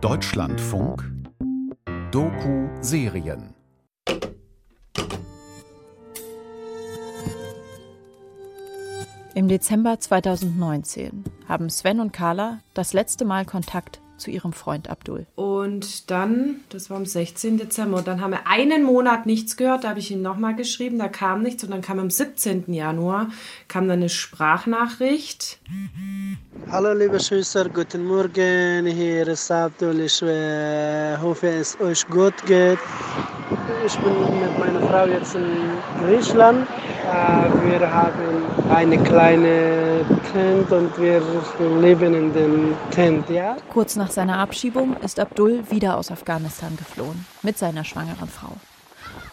Deutschlandfunk 0.00 1.10
Doku-Serien. 2.12 3.52
Im 9.34 9.48
Dezember 9.48 9.98
2019 9.98 11.24
haben 11.48 11.68
Sven 11.68 11.98
und 11.98 12.12
Carla 12.12 12.60
das 12.74 12.92
letzte 12.92 13.24
Mal 13.24 13.44
Kontakt 13.44 14.00
zu 14.18 14.30
ihrem 14.30 14.52
Freund 14.52 14.90
Abdul. 14.90 15.26
Und 15.36 16.10
dann, 16.10 16.60
das 16.68 16.90
war 16.90 16.96
am 16.96 17.06
16. 17.06 17.58
Dezember, 17.58 17.98
und 17.98 18.06
dann 18.06 18.20
haben 18.20 18.32
wir 18.32 18.46
einen 18.46 18.82
Monat 18.82 19.26
nichts 19.26 19.56
gehört, 19.56 19.84
da 19.84 19.90
habe 19.90 20.00
ich 20.00 20.10
ihn 20.10 20.22
nochmal 20.22 20.54
geschrieben, 20.54 20.98
da 20.98 21.08
kam 21.08 21.42
nichts 21.42 21.64
und 21.64 21.70
dann 21.70 21.82
kam 21.82 21.98
am 21.98 22.10
17. 22.10 22.72
Januar, 22.72 23.30
kam 23.68 23.88
dann 23.88 23.98
eine 23.98 24.08
Sprachnachricht. 24.08 25.58
Hallo 26.70 26.92
liebe 26.92 27.20
Schwester, 27.20 27.68
guten 27.68 28.04
Morgen, 28.04 28.86
hier 28.86 29.28
ist 29.28 29.50
Abdul, 29.50 30.00
ich 30.00 30.20
äh, 30.22 31.16
hoffe 31.16 31.48
es 31.48 31.80
euch 31.80 32.06
gut 32.08 32.34
geht. 32.46 32.78
Ich 33.86 33.96
bin 33.98 34.12
mit 34.40 34.58
meiner 34.58 34.80
Frau 34.88 35.06
jetzt 35.06 35.34
in 35.34 35.46
Griechenland. 36.04 36.66
Wir 37.08 37.92
haben 37.92 38.70
eine 38.70 38.98
kleine 38.98 40.04
Tent 40.32 40.70
und 40.70 40.98
wir 41.00 41.22
leben 41.80 42.14
in 42.14 42.32
dem 42.34 42.74
Tent, 42.90 43.30
ja. 43.30 43.56
Kurz 43.72 43.96
nach 43.96 44.10
seiner 44.10 44.38
Abschiebung 44.38 44.94
ist 44.98 45.18
Abdul 45.18 45.62
wieder 45.70 45.96
aus 45.96 46.10
Afghanistan 46.10 46.76
geflohen, 46.76 47.24
mit 47.42 47.56
seiner 47.56 47.84
schwangeren 47.84 48.28
Frau. 48.28 48.52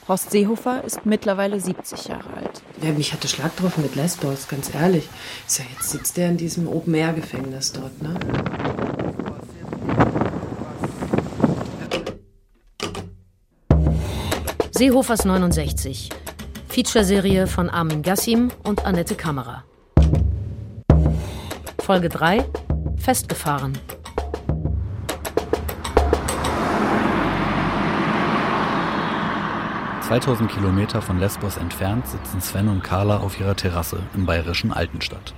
Horst 0.07 0.31
Seehofer 0.31 0.83
ist 0.85 1.05
mittlerweile 1.05 1.59
70 1.59 2.07
Jahre 2.07 2.29
alt. 2.37 2.61
Ja, 2.81 2.91
mich 2.91 3.11
hatte 3.11 3.27
Schlag 3.27 3.55
getroffen 3.55 3.81
mit 3.83 3.95
Lesbos, 3.95 4.47
ganz 4.47 4.73
ehrlich. 4.73 5.09
So, 5.47 5.63
jetzt 5.73 5.89
sitzt 5.89 6.17
er 6.17 6.29
in 6.29 6.37
diesem 6.37 6.67
Open-Air-Gefängnis 6.67 7.73
dort, 7.73 8.01
ne? 8.01 8.13
Seehofers 14.71 15.25
69. 15.25 16.09
Featureserie 16.75 17.47
von 17.47 17.69
Armin 17.69 18.01
Gassim 18.01 18.51
und 18.65 18.85
Annette 18.85 19.15
Kammerer. 19.15 19.63
Folge 21.81 22.09
3. 22.09 22.43
Festgefahren. 22.97 23.77
...2000 30.09 30.47
Kilometer 30.47 31.01
von 31.01 31.17
Lesbos 31.17 31.55
entfernt 31.55 32.07
sitzen 32.07 32.41
Sven 32.41 32.67
und 32.67 32.83
Carla 32.83 33.19
auf 33.19 33.39
ihrer 33.39 33.55
Terrasse 33.55 33.99
im 34.13 34.25
bayerischen 34.25 34.73
Altenstadt. 34.73 35.33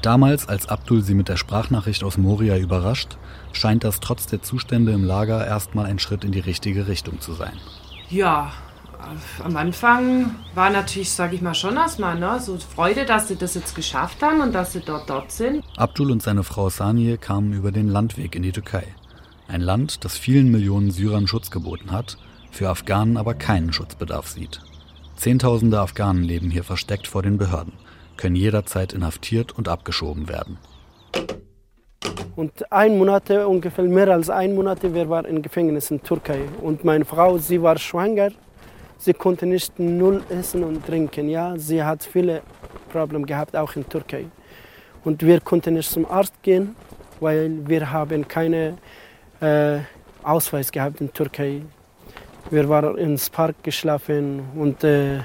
Damals, 0.00 0.48
als 0.48 0.66
Abdul 0.66 1.02
sie 1.02 1.12
mit 1.12 1.28
der 1.28 1.36
Sprachnachricht 1.36 2.02
aus 2.02 2.16
Moria 2.16 2.56
überrascht, 2.56 3.18
scheint 3.52 3.84
das 3.84 4.00
trotz 4.00 4.28
der 4.28 4.40
Zustände 4.40 4.92
im 4.92 5.04
Lager 5.04 5.46
erstmal 5.46 5.84
ein 5.84 5.98
Schritt 5.98 6.24
in 6.24 6.32
die 6.32 6.40
richtige 6.40 6.88
Richtung 6.88 7.20
zu 7.20 7.34
sein. 7.34 7.52
Ja, 8.08 8.52
am 9.42 9.56
Anfang 9.56 10.34
war 10.54 10.70
natürlich, 10.70 11.10
sage 11.10 11.34
ich 11.34 11.42
mal, 11.42 11.54
schon 11.54 11.76
erstmal 11.76 12.18
ne, 12.18 12.38
so 12.40 12.58
Freude, 12.58 13.04
dass 13.04 13.28
sie 13.28 13.36
das 13.36 13.54
jetzt 13.54 13.74
geschafft 13.74 14.22
haben 14.22 14.40
und 14.40 14.54
dass 14.54 14.72
sie 14.72 14.80
dort 14.80 15.08
dort 15.08 15.30
sind. 15.30 15.64
Abdul 15.76 16.10
und 16.10 16.22
seine 16.22 16.42
Frau 16.42 16.68
Sanie 16.70 17.16
kamen 17.16 17.52
über 17.52 17.72
den 17.72 17.88
Landweg 17.88 18.34
in 18.34 18.42
die 18.42 18.52
Türkei. 18.52 18.84
Ein 19.48 19.60
Land, 19.60 20.04
das 20.04 20.16
vielen 20.16 20.50
Millionen 20.50 20.90
Syrern 20.90 21.26
Schutz 21.26 21.50
geboten 21.50 21.92
hat, 21.92 22.16
für 22.50 22.68
Afghanen 22.68 23.16
aber 23.16 23.34
keinen 23.34 23.72
Schutzbedarf 23.72 24.28
sieht. 24.28 24.60
Zehntausende 25.16 25.80
Afghanen 25.80 26.22
leben 26.22 26.50
hier 26.50 26.64
versteckt 26.64 27.06
vor 27.06 27.22
den 27.22 27.38
Behörden, 27.38 27.72
können 28.16 28.36
jederzeit 28.36 28.92
inhaftiert 28.92 29.52
und 29.52 29.68
abgeschoben 29.68 30.28
werden. 30.28 30.58
Und 32.36 32.72
ein 32.72 32.98
Monat, 32.98 33.30
ungefähr 33.30 33.84
mehr 33.84 34.08
als 34.08 34.28
ein 34.28 34.54
Monat, 34.54 34.82
wir 34.82 35.08
waren 35.08 35.24
im 35.24 35.40
Gefängnis 35.40 35.90
in 35.90 36.02
Türkei. 36.02 36.40
Und 36.60 36.84
meine 36.84 37.04
Frau, 37.04 37.38
sie 37.38 37.62
war 37.62 37.78
schwanger 37.78 38.30
Sie 38.98 39.12
konnte 39.12 39.46
nicht 39.46 39.78
null 39.78 40.22
essen 40.28 40.64
und 40.64 40.86
trinken. 40.86 41.28
Ja, 41.28 41.54
sie 41.58 41.82
hat 41.82 42.04
viele 42.04 42.42
Probleme 42.90 43.26
gehabt, 43.26 43.56
auch 43.56 43.76
in 43.76 43.88
Türkei. 43.88 44.26
Und 45.04 45.22
wir 45.22 45.40
konnten 45.40 45.74
nicht 45.74 45.90
zum 45.90 46.06
Arzt 46.06 46.42
gehen, 46.42 46.74
weil 47.20 47.66
wir 47.66 47.90
haben 47.90 48.26
keinen 48.26 48.78
äh, 49.40 49.80
Ausweis 50.22 50.72
gehabt 50.72 51.00
in 51.00 51.12
Türkei. 51.12 51.62
Wir 52.50 52.68
waren 52.68 52.96
ins 52.96 53.30
Park 53.30 53.62
geschlafen 53.62 54.42
und 54.54 54.84
äh, 54.84 55.20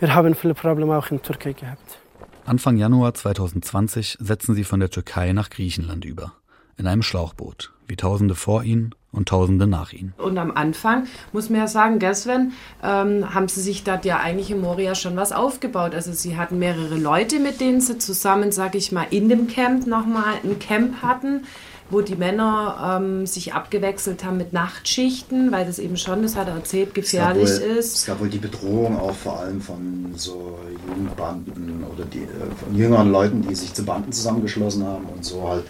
wir 0.00 0.14
haben 0.14 0.34
viele 0.34 0.54
Probleme 0.54 0.96
auch 0.96 1.10
in 1.10 1.20
Türkei 1.20 1.52
gehabt. 1.52 1.98
Anfang 2.44 2.76
Januar 2.76 3.12
2020 3.14 4.16
setzen 4.20 4.54
sie 4.54 4.64
von 4.64 4.80
der 4.80 4.90
Türkei 4.90 5.32
nach 5.32 5.50
Griechenland 5.50 6.04
über, 6.04 6.32
in 6.76 6.86
einem 6.86 7.02
Schlauchboot, 7.02 7.72
wie 7.86 7.96
Tausende 7.96 8.34
vor 8.34 8.62
ihnen 8.62 8.94
und 9.12 9.28
Tausende 9.28 9.66
nach 9.66 9.92
ihnen. 9.92 10.12
Und 10.18 10.38
am 10.38 10.50
Anfang, 10.50 11.06
muss 11.32 11.48
man 11.50 11.60
ja 11.60 11.66
sagen, 11.66 11.98
gell 11.98 12.14
Sven, 12.14 12.52
ähm, 12.82 13.34
haben 13.34 13.48
sie 13.48 13.62
sich 13.62 13.84
dort 13.84 14.04
ja 14.04 14.18
eigentlich 14.18 14.50
in 14.50 14.60
Moria 14.60 14.94
schon 14.94 15.16
was 15.16 15.32
aufgebaut. 15.32 15.94
Also 15.94 16.12
sie 16.12 16.36
hatten 16.36 16.58
mehrere 16.58 16.96
Leute, 16.96 17.40
mit 17.40 17.60
denen 17.60 17.80
sie 17.80 17.98
zusammen, 17.98 18.52
sag 18.52 18.74
ich 18.74 18.92
mal, 18.92 19.06
in 19.10 19.28
dem 19.28 19.48
Camp 19.48 19.86
nochmal 19.86 20.34
ein 20.44 20.58
Camp 20.58 21.02
hatten 21.02 21.42
wo 21.90 22.02
die 22.02 22.16
Männer 22.16 23.00
ähm, 23.00 23.26
sich 23.26 23.54
abgewechselt 23.54 24.24
haben 24.24 24.36
mit 24.36 24.52
Nachtschichten, 24.52 25.52
weil 25.52 25.64
das 25.64 25.78
eben 25.78 25.96
schon, 25.96 26.22
das 26.22 26.36
hat 26.36 26.48
er 26.48 26.54
erzählt, 26.54 26.94
gefährlich 26.94 27.44
es 27.44 27.60
wohl, 27.60 27.66
ist. 27.66 27.96
Es 27.96 28.06
gab 28.06 28.20
wohl 28.20 28.28
die 28.28 28.38
Bedrohung 28.38 28.98
auch 28.98 29.14
vor 29.14 29.40
allem 29.40 29.60
von 29.60 30.12
so 30.14 30.58
Jugendbanden 30.86 31.84
oder 31.84 32.04
die, 32.04 32.18
äh, 32.18 32.64
von 32.64 32.76
jüngeren 32.76 33.10
Leuten, 33.10 33.42
die 33.42 33.54
sich 33.54 33.72
zu 33.72 33.84
Banden 33.84 34.12
zusammengeschlossen 34.12 34.84
haben 34.84 35.06
und 35.06 35.24
so 35.24 35.48
halt 35.48 35.64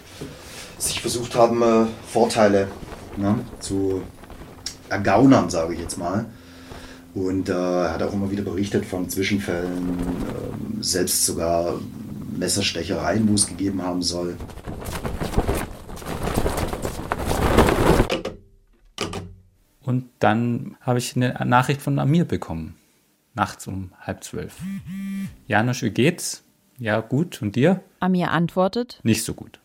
sich 0.77 1.01
versucht 1.01 1.35
haben, 1.35 1.61
äh, 1.61 1.85
Vorteile 2.07 2.67
ne, 3.19 3.39
zu 3.59 4.01
ergaunern, 4.89 5.49
sage 5.49 5.73
ich 5.73 5.79
jetzt 5.79 5.97
mal. 5.97 6.25
Und 7.13 7.49
äh, 7.49 7.53
er 7.53 7.93
hat 7.93 8.03
auch 8.03 8.13
immer 8.13 8.29
wieder 8.31 8.43
berichtet 8.43 8.85
von 8.85 9.09
Zwischenfällen, 9.09 9.99
äh, 9.99 10.83
selbst 10.83 11.25
sogar 11.25 11.79
Messerstechereien, 12.37 13.27
wo 13.27 13.33
es 13.33 13.47
gegeben 13.47 13.81
haben 13.81 14.01
soll. 14.01 14.37
Und 19.81 20.05
dann 20.19 20.77
habe 20.81 20.99
ich 20.99 21.15
eine 21.15 21.33
Nachricht 21.45 21.81
von 21.81 21.97
Amir 21.97 22.25
bekommen. 22.25 22.75
Nachts 23.33 23.65
um 23.67 23.91
halb 23.99 24.23
zwölf. 24.23 24.55
Janusz, 25.47 25.81
wie 25.81 25.89
geht's? 25.89 26.43
Ja, 26.77 26.99
gut. 26.99 27.41
Und 27.41 27.55
dir? 27.55 27.81
Amir 27.99 28.31
antwortet: 28.31 28.99
Nicht 29.03 29.23
so 29.23 29.33
gut. 29.33 29.59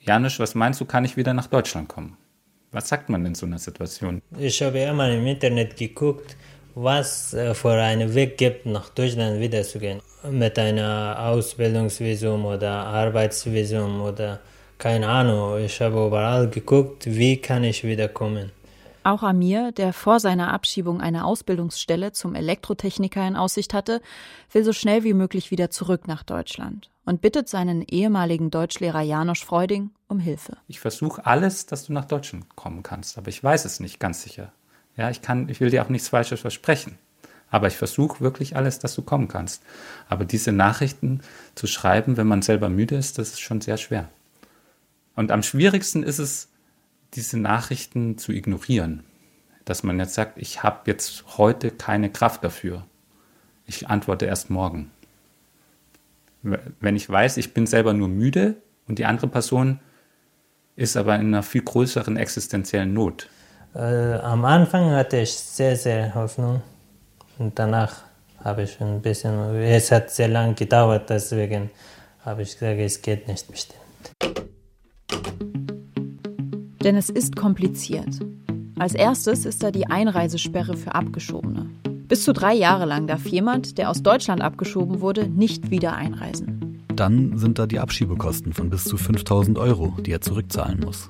Janusz, 0.00 0.38
was 0.38 0.54
meinst 0.54 0.80
du, 0.80 0.84
kann 0.84 1.04
ich 1.04 1.16
wieder 1.16 1.34
nach 1.34 1.46
Deutschland 1.46 1.88
kommen? 1.88 2.16
Was 2.72 2.88
sagt 2.88 3.10
man 3.10 3.26
in 3.26 3.34
so 3.34 3.44
einer 3.44 3.58
Situation? 3.58 4.22
Ich 4.38 4.62
habe 4.62 4.78
immer 4.78 5.10
im 5.10 5.26
Internet 5.26 5.76
geguckt, 5.76 6.36
was 6.74 7.34
äh, 7.34 7.54
für 7.54 7.74
einen 7.74 8.14
Weg 8.14 8.38
gibt, 8.38 8.64
nach 8.64 8.88
Deutschland 8.88 9.40
wiederzugehen. 9.40 10.00
Mit 10.30 10.58
einem 10.58 11.16
Ausbildungsvisum 11.16 12.46
oder 12.46 12.70
Arbeitsvisum 12.70 14.00
oder 14.00 14.40
keine 14.78 15.06
Ahnung. 15.06 15.58
Ich 15.58 15.80
habe 15.82 16.06
überall 16.06 16.48
geguckt, 16.48 17.04
wie 17.06 17.36
kann 17.36 17.62
ich 17.64 17.84
wiederkommen. 17.84 18.50
Auch 19.04 19.22
Amir, 19.22 19.72
der 19.72 19.92
vor 19.92 20.18
seiner 20.18 20.52
Abschiebung 20.52 21.00
eine 21.00 21.26
Ausbildungsstelle 21.26 22.12
zum 22.12 22.34
Elektrotechniker 22.34 23.26
in 23.26 23.36
Aussicht 23.36 23.74
hatte, 23.74 24.00
will 24.50 24.64
so 24.64 24.72
schnell 24.72 25.04
wie 25.04 25.12
möglich 25.12 25.50
wieder 25.50 25.70
zurück 25.70 26.08
nach 26.08 26.22
Deutschland 26.22 26.91
und 27.04 27.20
bittet 27.20 27.48
seinen 27.48 27.82
ehemaligen 27.82 28.50
Deutschlehrer 28.50 29.00
Janosch 29.00 29.44
Freuding 29.44 29.90
um 30.08 30.18
Hilfe. 30.20 30.56
Ich 30.68 30.80
versuche 30.80 31.26
alles, 31.26 31.66
dass 31.66 31.86
du 31.86 31.92
nach 31.92 32.04
Deutschland 32.04 32.54
kommen 32.56 32.82
kannst, 32.82 33.18
aber 33.18 33.28
ich 33.28 33.42
weiß 33.42 33.64
es 33.64 33.80
nicht 33.80 33.98
ganz 34.00 34.22
sicher. 34.22 34.52
Ja, 34.96 35.10
ich 35.10 35.22
kann, 35.22 35.48
ich 35.48 35.60
will 35.60 35.70
dir 35.70 35.84
auch 35.84 35.88
nichts 35.88 36.08
Falsches 36.08 36.40
versprechen. 36.40 36.98
Aber 37.50 37.66
ich 37.66 37.76
versuche 37.76 38.20
wirklich 38.20 38.56
alles, 38.56 38.78
dass 38.78 38.94
du 38.94 39.02
kommen 39.02 39.28
kannst. 39.28 39.62
Aber 40.08 40.24
diese 40.24 40.52
Nachrichten 40.52 41.20
zu 41.54 41.66
schreiben, 41.66 42.16
wenn 42.16 42.26
man 42.26 42.40
selber 42.40 42.70
müde 42.70 42.96
ist, 42.96 43.18
das 43.18 43.28
ist 43.28 43.40
schon 43.40 43.60
sehr 43.60 43.76
schwer. 43.76 44.08
Und 45.14 45.30
am 45.30 45.42
schwierigsten 45.42 46.02
ist 46.02 46.18
es, 46.18 46.48
diese 47.12 47.38
Nachrichten 47.38 48.16
zu 48.16 48.32
ignorieren. 48.32 49.04
Dass 49.66 49.82
man 49.82 49.98
jetzt 49.98 50.14
sagt, 50.14 50.38
ich 50.38 50.62
habe 50.62 50.80
jetzt 50.86 51.36
heute 51.36 51.70
keine 51.70 52.10
Kraft 52.10 52.42
dafür. 52.42 52.86
Ich 53.66 53.88
antworte 53.88 54.24
erst 54.24 54.48
morgen. 54.48 54.90
Wenn 56.42 56.96
ich 56.96 57.08
weiß, 57.08 57.36
ich 57.36 57.54
bin 57.54 57.66
selber 57.66 57.92
nur 57.92 58.08
müde 58.08 58.56
und 58.88 58.98
die 58.98 59.04
andere 59.04 59.28
Person 59.28 59.80
ist 60.74 60.96
aber 60.96 61.14
in 61.16 61.28
einer 61.28 61.42
viel 61.42 61.62
größeren 61.62 62.16
existenziellen 62.16 62.92
Not. 62.92 63.28
Äh, 63.74 64.14
am 64.14 64.44
Anfang 64.44 64.90
hatte 64.90 65.18
ich 65.18 65.32
sehr, 65.32 65.76
sehr 65.76 66.14
Hoffnung 66.14 66.62
und 67.38 67.58
danach 67.58 68.02
habe 68.42 68.62
ich 68.62 68.80
ein 68.80 69.00
bisschen, 69.00 69.32
es 69.56 69.90
hat 69.92 70.10
sehr 70.10 70.28
lange 70.28 70.54
gedauert, 70.54 71.08
deswegen 71.10 71.70
habe 72.24 72.42
ich 72.42 72.58
gesagt, 72.58 72.80
es 72.80 73.00
geht 73.00 73.28
nicht 73.28 73.50
bestimmt. 73.50 73.78
Denn 76.82 76.96
es 76.96 77.10
ist 77.10 77.36
kompliziert. 77.36 78.18
Als 78.78 78.94
erstes 78.94 79.44
ist 79.46 79.62
da 79.62 79.70
die 79.70 79.86
Einreisesperre 79.86 80.76
für 80.76 80.94
Abgeschobene. 80.94 81.70
Bis 82.12 82.24
zu 82.24 82.34
drei 82.34 82.52
Jahre 82.52 82.84
lang 82.84 83.06
darf 83.06 83.24
jemand, 83.24 83.78
der 83.78 83.88
aus 83.88 84.02
Deutschland 84.02 84.42
abgeschoben 84.42 85.00
wurde, 85.00 85.30
nicht 85.30 85.70
wieder 85.70 85.96
einreisen. 85.96 86.84
Dann 86.94 87.38
sind 87.38 87.58
da 87.58 87.66
die 87.66 87.78
Abschiebekosten 87.78 88.52
von 88.52 88.68
bis 88.68 88.84
zu 88.84 88.98
5000 88.98 89.56
Euro, 89.56 89.94
die 89.98 90.12
er 90.12 90.20
zurückzahlen 90.20 90.80
muss. 90.80 91.08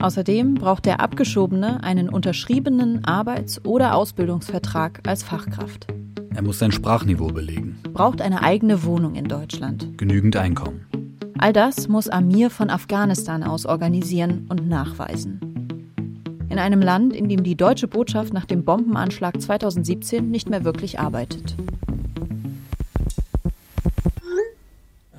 Außerdem 0.00 0.54
braucht 0.54 0.86
der 0.86 0.98
Abgeschobene 0.98 1.84
einen 1.84 2.08
unterschriebenen 2.08 3.04
Arbeits- 3.04 3.64
oder 3.64 3.94
Ausbildungsvertrag 3.94 5.02
als 5.06 5.22
Fachkraft. 5.22 5.86
Er 6.34 6.42
muss 6.42 6.58
sein 6.58 6.72
Sprachniveau 6.72 7.28
belegen. 7.28 7.78
Braucht 7.92 8.20
eine 8.20 8.42
eigene 8.42 8.82
Wohnung 8.82 9.14
in 9.14 9.26
Deutschland. 9.26 9.96
Genügend 9.98 10.34
Einkommen. 10.34 10.84
All 11.38 11.52
das 11.52 11.86
muss 11.86 12.08
Amir 12.08 12.50
von 12.50 12.70
Afghanistan 12.70 13.44
aus 13.44 13.66
organisieren 13.66 14.46
und 14.48 14.68
nachweisen. 14.68 15.47
In 16.50 16.58
einem 16.58 16.80
Land, 16.80 17.14
in 17.14 17.28
dem 17.28 17.44
die 17.44 17.56
deutsche 17.56 17.88
Botschaft 17.88 18.32
nach 18.32 18.46
dem 18.46 18.64
Bombenanschlag 18.64 19.40
2017 19.40 20.30
nicht 20.30 20.48
mehr 20.48 20.64
wirklich 20.64 20.98
arbeitet. 20.98 21.54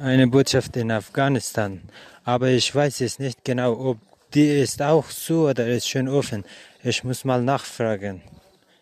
Eine 0.02 0.28
Botschaft 0.28 0.76
in 0.78 0.92
Afghanistan, 0.92 1.82
aber 2.24 2.50
ich 2.50 2.74
weiß 2.74 3.02
es 3.02 3.20
nicht 3.20 3.44
genau, 3.44 3.74
ob 3.74 3.98
die 4.34 4.62
ist 4.62 4.82
auch 4.82 5.08
zu 5.10 5.48
oder 5.48 5.68
ist 5.68 5.90
schon 5.90 6.08
offen. 6.08 6.44
Ich 6.84 7.04
muss 7.04 7.26
mal 7.26 7.42
nachfragen. 7.42 8.22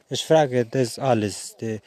Ich 0.09 0.23
frage 0.23 0.65
das 0.65 0.99
alles. 0.99 1.57
Die 1.59 1.79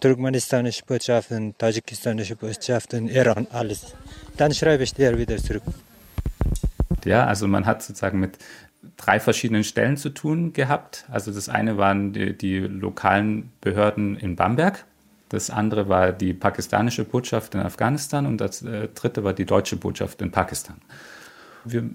turkmenistanische 0.00 0.84
Botschaft 0.84 1.30
und 1.30 1.58
tadschikistanische 1.58 2.36
Botschaft 2.36 2.92
und 2.94 3.08
Iran, 3.08 3.46
alles. 3.50 3.94
Dann 4.36 4.52
schreibe 4.52 4.82
ich 4.82 4.92
dir 4.92 5.16
wieder 5.16 5.36
zurück. 5.38 5.62
Ja, 7.04 7.26
also 7.26 7.46
man 7.46 7.64
hat 7.66 7.82
sozusagen 7.82 8.18
mit 8.18 8.38
drei 8.96 9.20
verschiedenen 9.20 9.64
Stellen 9.64 9.96
zu 9.96 10.10
tun 10.10 10.52
gehabt. 10.52 11.04
Also 11.10 11.32
das 11.32 11.48
eine 11.48 11.76
waren 11.76 12.12
die, 12.12 12.36
die 12.36 12.58
lokalen 12.58 13.50
Behörden 13.60 14.16
in 14.16 14.36
Bamberg. 14.36 14.84
Das 15.28 15.50
andere 15.50 15.88
war 15.88 16.12
die 16.12 16.32
pakistanische 16.32 17.04
Botschaft 17.04 17.54
in 17.54 17.60
Afghanistan 17.60 18.26
und 18.26 18.40
das 18.40 18.62
äh, 18.62 18.88
dritte 18.94 19.24
war 19.24 19.32
die 19.32 19.46
deutsche 19.46 19.76
Botschaft 19.76 20.22
in 20.22 20.30
Pakistan. 20.30 20.76
Wir 21.64 21.90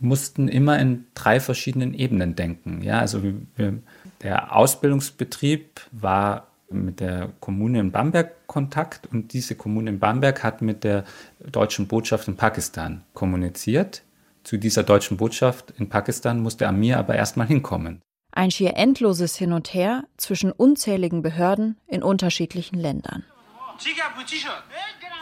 mussten 0.00 0.48
immer 0.48 0.78
in 0.78 1.06
drei 1.14 1.40
verschiedenen 1.40 1.94
Ebenen 1.94 2.34
denken. 2.34 2.82
Ja, 2.82 2.98
also 2.98 3.22
wir, 3.22 3.78
der 4.22 4.54
Ausbildungsbetrieb 4.54 5.80
war 5.92 6.48
mit 6.70 7.00
der 7.00 7.30
Kommune 7.40 7.80
in 7.80 7.92
Bamberg 7.92 8.46
Kontakt 8.46 9.06
und 9.06 9.32
diese 9.32 9.54
Kommune 9.54 9.90
in 9.90 9.98
Bamberg 9.98 10.42
hat 10.42 10.62
mit 10.62 10.84
der 10.84 11.04
deutschen 11.40 11.86
Botschaft 11.86 12.28
in 12.28 12.36
Pakistan 12.36 13.02
kommuniziert. 13.14 14.02
Zu 14.44 14.58
dieser 14.58 14.82
deutschen 14.82 15.16
Botschaft 15.16 15.72
in 15.78 15.88
Pakistan 15.88 16.40
musste 16.40 16.68
Amir 16.68 16.98
aber 16.98 17.14
erstmal 17.14 17.46
hinkommen. 17.46 18.02
Ein 18.32 18.50
schier 18.50 18.76
endloses 18.76 19.36
Hin 19.36 19.52
und 19.52 19.74
Her 19.74 20.04
zwischen 20.16 20.52
unzähligen 20.52 21.22
Behörden 21.22 21.78
in 21.86 22.02
unterschiedlichen 22.02 22.78
Ländern. 22.78 23.24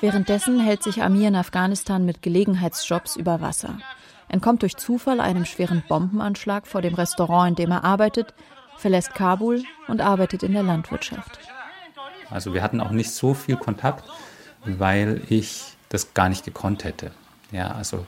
Währenddessen 0.00 0.60
hält 0.60 0.82
sich 0.82 1.02
Amir 1.02 1.28
in 1.28 1.36
Afghanistan 1.36 2.04
mit 2.04 2.22
Gelegenheitsjobs 2.22 3.16
über 3.16 3.40
Wasser 3.40 3.78
entkommt 4.32 4.62
durch 4.62 4.76
Zufall 4.76 5.20
einem 5.20 5.44
schweren 5.44 5.84
Bombenanschlag 5.86 6.66
vor 6.66 6.82
dem 6.82 6.94
Restaurant, 6.94 7.50
in 7.50 7.54
dem 7.54 7.70
er 7.70 7.84
arbeitet, 7.84 8.34
verlässt 8.76 9.14
Kabul 9.14 9.62
und 9.86 10.00
arbeitet 10.00 10.42
in 10.42 10.54
der 10.54 10.62
Landwirtschaft. 10.62 11.38
Also 12.30 12.54
wir 12.54 12.62
hatten 12.62 12.80
auch 12.80 12.90
nicht 12.90 13.10
so 13.10 13.34
viel 13.34 13.56
Kontakt, 13.56 14.04
weil 14.64 15.22
ich 15.28 15.76
das 15.90 16.14
gar 16.14 16.30
nicht 16.30 16.44
gekonnt 16.44 16.84
hätte. 16.84 17.12
Ja, 17.52 17.72
also 17.72 18.06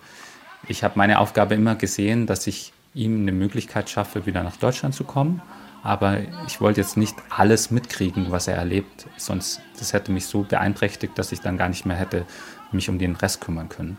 ich 0.68 0.84
habe 0.84 0.94
meine 0.96 1.18
Aufgabe 1.18 1.54
immer 1.54 1.74
gesehen, 1.74 2.26
dass 2.26 2.46
ich 2.46 2.72
ihm 2.94 3.22
eine 3.22 3.32
Möglichkeit 3.32 3.90
schaffe, 3.90 4.26
wieder 4.26 4.42
nach 4.42 4.56
Deutschland 4.56 4.94
zu 4.94 5.04
kommen. 5.04 5.42
Aber 5.82 6.20
ich 6.46 6.60
wollte 6.60 6.80
jetzt 6.80 6.96
nicht 6.96 7.14
alles 7.28 7.70
mitkriegen, 7.70 8.30
was 8.30 8.48
er 8.48 8.56
erlebt, 8.56 9.06
sonst 9.18 9.60
das 9.78 9.92
hätte 9.92 10.12
mich 10.12 10.26
so 10.26 10.42
beeinträchtigt, 10.42 11.18
dass 11.18 11.30
ich 11.30 11.40
dann 11.40 11.58
gar 11.58 11.68
nicht 11.68 11.84
mehr 11.84 11.96
hätte 11.96 12.24
mich 12.72 12.88
um 12.88 12.98
den 12.98 13.16
Rest 13.16 13.42
kümmern 13.42 13.68
können. 13.68 13.98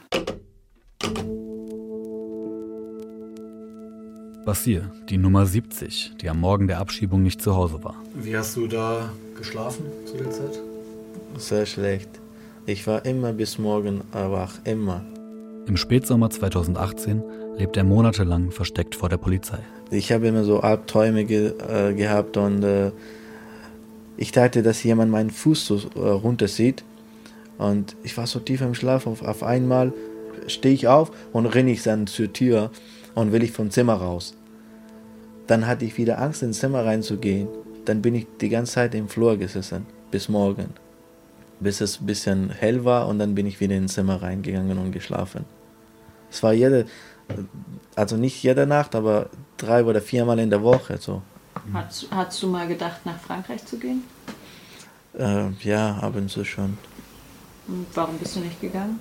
Basir, 4.46 4.92
die 5.10 5.18
Nummer 5.18 5.46
70, 5.46 6.14
die 6.22 6.30
am 6.30 6.40
Morgen 6.40 6.68
der 6.68 6.80
Abschiebung 6.80 7.22
nicht 7.22 7.42
zu 7.42 7.56
Hause 7.56 7.84
war. 7.84 7.96
Wie 8.16 8.36
hast 8.36 8.56
du 8.56 8.68
da 8.68 9.12
geschlafen 9.38 9.86
zu 10.06 10.18
der 10.18 10.32
Zeit? 10.32 10.60
Sehr 11.38 11.66
schlecht. 11.66 12.10
Ich 12.66 12.88
war 12.88 13.06
immer 13.06 13.34
bis 13.34 13.60
morgen 13.60 14.02
wach, 14.12 14.54
immer. 14.64 15.04
Im 15.68 15.78
Spätsommer 15.78 16.30
2018 16.30 17.24
lebt 17.58 17.76
er 17.76 17.84
monatelang 17.84 18.52
versteckt 18.52 18.94
vor 18.94 19.10
der 19.10 19.18
Polizei. 19.18 19.58
Ich 19.90 20.12
habe 20.12 20.28
immer 20.28 20.44
so 20.44 20.60
Albträume 20.60 21.26
ge 21.26 21.54
äh, 21.68 21.94
gehabt 21.94 22.38
und 22.38 22.64
äh, 22.64 22.92
ich 24.16 24.32
dachte, 24.32 24.62
dass 24.62 24.84
jemand 24.84 25.12
meinen 25.12 25.32
Fuß 25.32 25.66
so 25.66 25.82
äh, 25.96 26.00
runter 26.00 26.48
sieht. 26.48 26.84
Und 27.58 27.96
ich 28.04 28.16
war 28.16 28.28
so 28.28 28.40
tief 28.40 28.62
im 28.62 28.76
Schlaf, 28.76 29.08
auf, 29.08 29.24
auf 29.24 29.42
einmal 29.42 29.92
stehe 30.48 30.76
ich 30.76 30.88
auf 30.88 31.12
und 31.34 31.48
renne 31.48 31.72
ich 31.72 31.82
dann 31.82 32.06
zur 32.06 32.32
Tür 32.32 32.70
und 33.16 33.32
will 33.32 33.44
ich 33.44 33.52
vom 33.52 33.72
Zimmer 33.72 33.96
raus. 33.96 34.36
Dann 35.48 35.66
hatte 35.66 35.86
ich 35.86 35.98
wieder 35.98 36.20
Angst, 36.22 36.44
ins 36.44 36.60
Zimmer 36.60 36.86
reinzugehen. 36.86 37.48
Dann 37.86 38.04
bin 38.04 38.14
ich 38.14 38.28
die 38.40 38.50
ganze 38.50 38.74
Zeit 38.74 38.94
im 38.94 39.08
Flur 39.08 39.38
gesessen, 39.38 39.86
bis 40.12 40.30
morgen. 40.30 40.85
Bis 41.60 41.82
es 41.82 42.02
ein 42.02 42.06
bisschen 42.06 42.50
hell 42.50 42.84
war 42.84 43.08
und 43.08 43.20
dann 43.20 43.36
bin 43.36 43.46
ich 43.46 43.60
wieder 43.60 43.76
ins 43.76 43.94
Zimmer 43.94 44.22
reingegangen 44.22 44.78
und 44.78 44.92
geschlafen. 44.92 45.46
Es 46.30 46.44
war 46.44 46.54
jede, 46.54 46.86
also 47.96 48.18
nicht 48.18 48.42
jede 48.44 48.68
Nacht, 48.68 48.94
aber 48.96 49.30
drei 49.58 49.84
oder 49.84 50.02
viermal 50.02 50.40
in 50.40 50.50
der 50.50 50.62
Woche 50.62 50.98
so. 50.98 51.22
Hast, 51.74 52.08
hast 52.12 52.44
du 52.44 52.48
mal 52.48 52.68
gedacht, 52.68 53.06
nach 53.06 53.20
Frankreich 53.20 53.66
zu 53.66 53.78
gehen? 53.78 54.04
Äh, 55.18 55.52
ja, 55.62 55.98
ab 55.98 56.16
und 56.16 56.30
zu 56.30 56.44
schon. 56.44 56.78
Und 57.68 57.88
warum 57.94 58.18
bist 58.18 58.36
du 58.36 58.42
nicht 58.42 58.60
gegangen? 58.60 59.00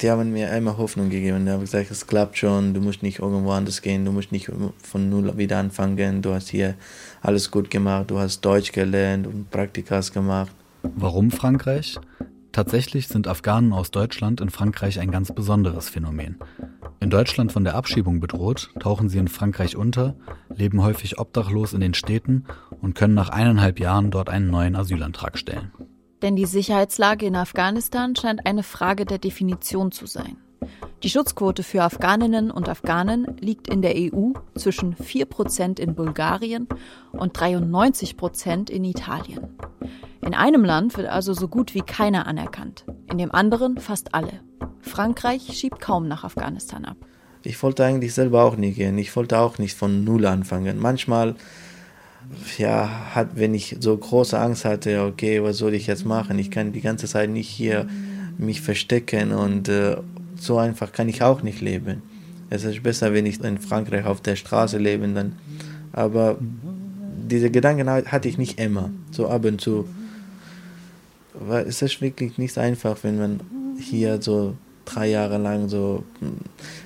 die 0.00 0.10
haben 0.10 0.32
mir 0.32 0.50
immer 0.52 0.76
Hoffnung 0.76 1.10
gegeben. 1.10 1.44
Die 1.46 1.52
haben 1.52 1.60
gesagt, 1.60 1.90
es 1.90 2.06
klappt 2.06 2.38
schon, 2.38 2.74
du 2.74 2.80
musst 2.80 3.02
nicht 3.02 3.20
irgendwo 3.20 3.52
anders 3.52 3.82
gehen, 3.82 4.04
du 4.04 4.12
musst 4.12 4.32
nicht 4.32 4.50
von 4.82 5.08
null 5.08 5.36
wieder 5.36 5.58
anfangen, 5.58 6.22
du 6.22 6.34
hast 6.34 6.48
hier 6.48 6.74
alles 7.22 7.50
gut 7.50 7.70
gemacht, 7.70 8.10
du 8.10 8.18
hast 8.18 8.40
Deutsch 8.40 8.72
gelernt 8.72 9.26
und 9.26 9.50
Praktikas 9.50 10.12
gemacht. 10.12 10.52
Warum 10.94 11.30
Frankreich? 11.30 11.98
Tatsächlich 12.52 13.08
sind 13.08 13.28
Afghanen 13.28 13.72
aus 13.72 13.90
Deutschland 13.90 14.40
in 14.40 14.50
Frankreich 14.50 15.00
ein 15.00 15.10
ganz 15.10 15.32
besonderes 15.32 15.88
Phänomen. 15.88 16.36
In 17.00 17.10
Deutschland 17.10 17.52
von 17.52 17.64
der 17.64 17.74
Abschiebung 17.74 18.20
bedroht, 18.20 18.70
tauchen 18.78 19.08
sie 19.08 19.18
in 19.18 19.28
Frankreich 19.28 19.76
unter, 19.76 20.14
leben 20.54 20.82
häufig 20.82 21.18
obdachlos 21.18 21.74
in 21.74 21.80
den 21.80 21.94
Städten 21.94 22.44
und 22.80 22.94
können 22.94 23.14
nach 23.14 23.28
eineinhalb 23.28 23.80
Jahren 23.80 24.10
dort 24.10 24.30
einen 24.30 24.48
neuen 24.48 24.76
Asylantrag 24.76 25.36
stellen. 25.36 25.72
Denn 26.22 26.36
die 26.36 26.46
Sicherheitslage 26.46 27.26
in 27.26 27.36
Afghanistan 27.36 28.16
scheint 28.16 28.46
eine 28.46 28.62
Frage 28.62 29.04
der 29.04 29.18
Definition 29.18 29.92
zu 29.92 30.06
sein. 30.06 30.38
Die 31.02 31.10
Schutzquote 31.10 31.62
für 31.62 31.82
Afghaninnen 31.82 32.50
und 32.50 32.68
Afghanen 32.68 33.36
liegt 33.38 33.68
in 33.68 33.82
der 33.82 33.94
EU 33.96 34.32
zwischen 34.54 34.96
4% 34.96 35.78
in 35.78 35.94
Bulgarien 35.94 36.66
und 37.12 37.36
93% 37.36 38.70
in 38.70 38.84
Italien. 38.84 39.48
In 40.22 40.34
einem 40.34 40.64
Land 40.64 40.96
wird 40.96 41.08
also 41.08 41.34
so 41.34 41.48
gut 41.48 41.74
wie 41.74 41.80
keiner 41.80 42.26
anerkannt, 42.26 42.84
in 43.10 43.18
dem 43.18 43.32
anderen 43.32 43.78
fast 43.78 44.14
alle. 44.14 44.40
Frankreich 44.80 45.42
schiebt 45.52 45.80
kaum 45.80 46.08
nach 46.08 46.24
Afghanistan 46.24 46.84
ab. 46.84 46.96
Ich 47.42 47.62
wollte 47.62 47.84
eigentlich 47.84 48.14
selber 48.14 48.42
auch 48.42 48.56
nie 48.56 48.72
gehen. 48.72 48.98
Ich 48.98 49.14
wollte 49.14 49.38
auch 49.38 49.58
nicht 49.58 49.76
von 49.76 50.04
Null 50.04 50.26
anfangen. 50.26 50.80
Manchmal 50.80 51.36
ja, 52.58 53.14
hat, 53.14 53.30
wenn 53.34 53.54
ich 53.54 53.76
so 53.80 53.96
große 53.96 54.38
Angst 54.38 54.64
hatte, 54.64 55.02
okay, 55.02 55.42
was 55.42 55.58
soll 55.58 55.74
ich 55.74 55.86
jetzt 55.86 56.04
machen? 56.04 56.38
Ich 56.38 56.50
kann 56.50 56.72
die 56.72 56.80
ganze 56.80 57.06
Zeit 57.06 57.30
nicht 57.30 57.48
hier 57.48 57.86
mich 58.38 58.60
verstecken 58.60 59.32
und 59.32 59.68
äh, 59.68 59.96
so 60.34 60.58
einfach 60.58 60.92
kann 60.92 61.08
ich 61.08 61.22
auch 61.22 61.42
nicht 61.42 61.60
leben. 61.60 62.02
Es 62.50 62.64
ist 62.64 62.82
besser, 62.82 63.12
wenn 63.12 63.26
ich 63.26 63.40
in 63.42 63.58
Frankreich 63.58 64.04
auf 64.04 64.20
der 64.20 64.36
Straße 64.36 64.78
lebe, 64.78 65.06
dann. 65.08 65.36
Aber 65.92 66.36
diese 66.40 67.50
Gedanken 67.50 67.88
hatte 67.88 68.28
ich 68.28 68.38
nicht 68.38 68.60
immer, 68.60 68.90
so 69.10 69.28
ab 69.28 69.44
und 69.44 69.60
zu. 69.60 69.88
Weil 71.38 71.66
es 71.66 71.82
ist 71.82 72.00
wirklich 72.00 72.38
nicht 72.38 72.56
einfach, 72.58 72.96
wenn 73.02 73.18
man 73.18 73.40
hier 73.78 74.20
so 74.22 74.54
drei 74.86 75.08
Jahre 75.08 75.36
lang 75.38 75.68
so 75.68 76.04
hm, 76.20 76.38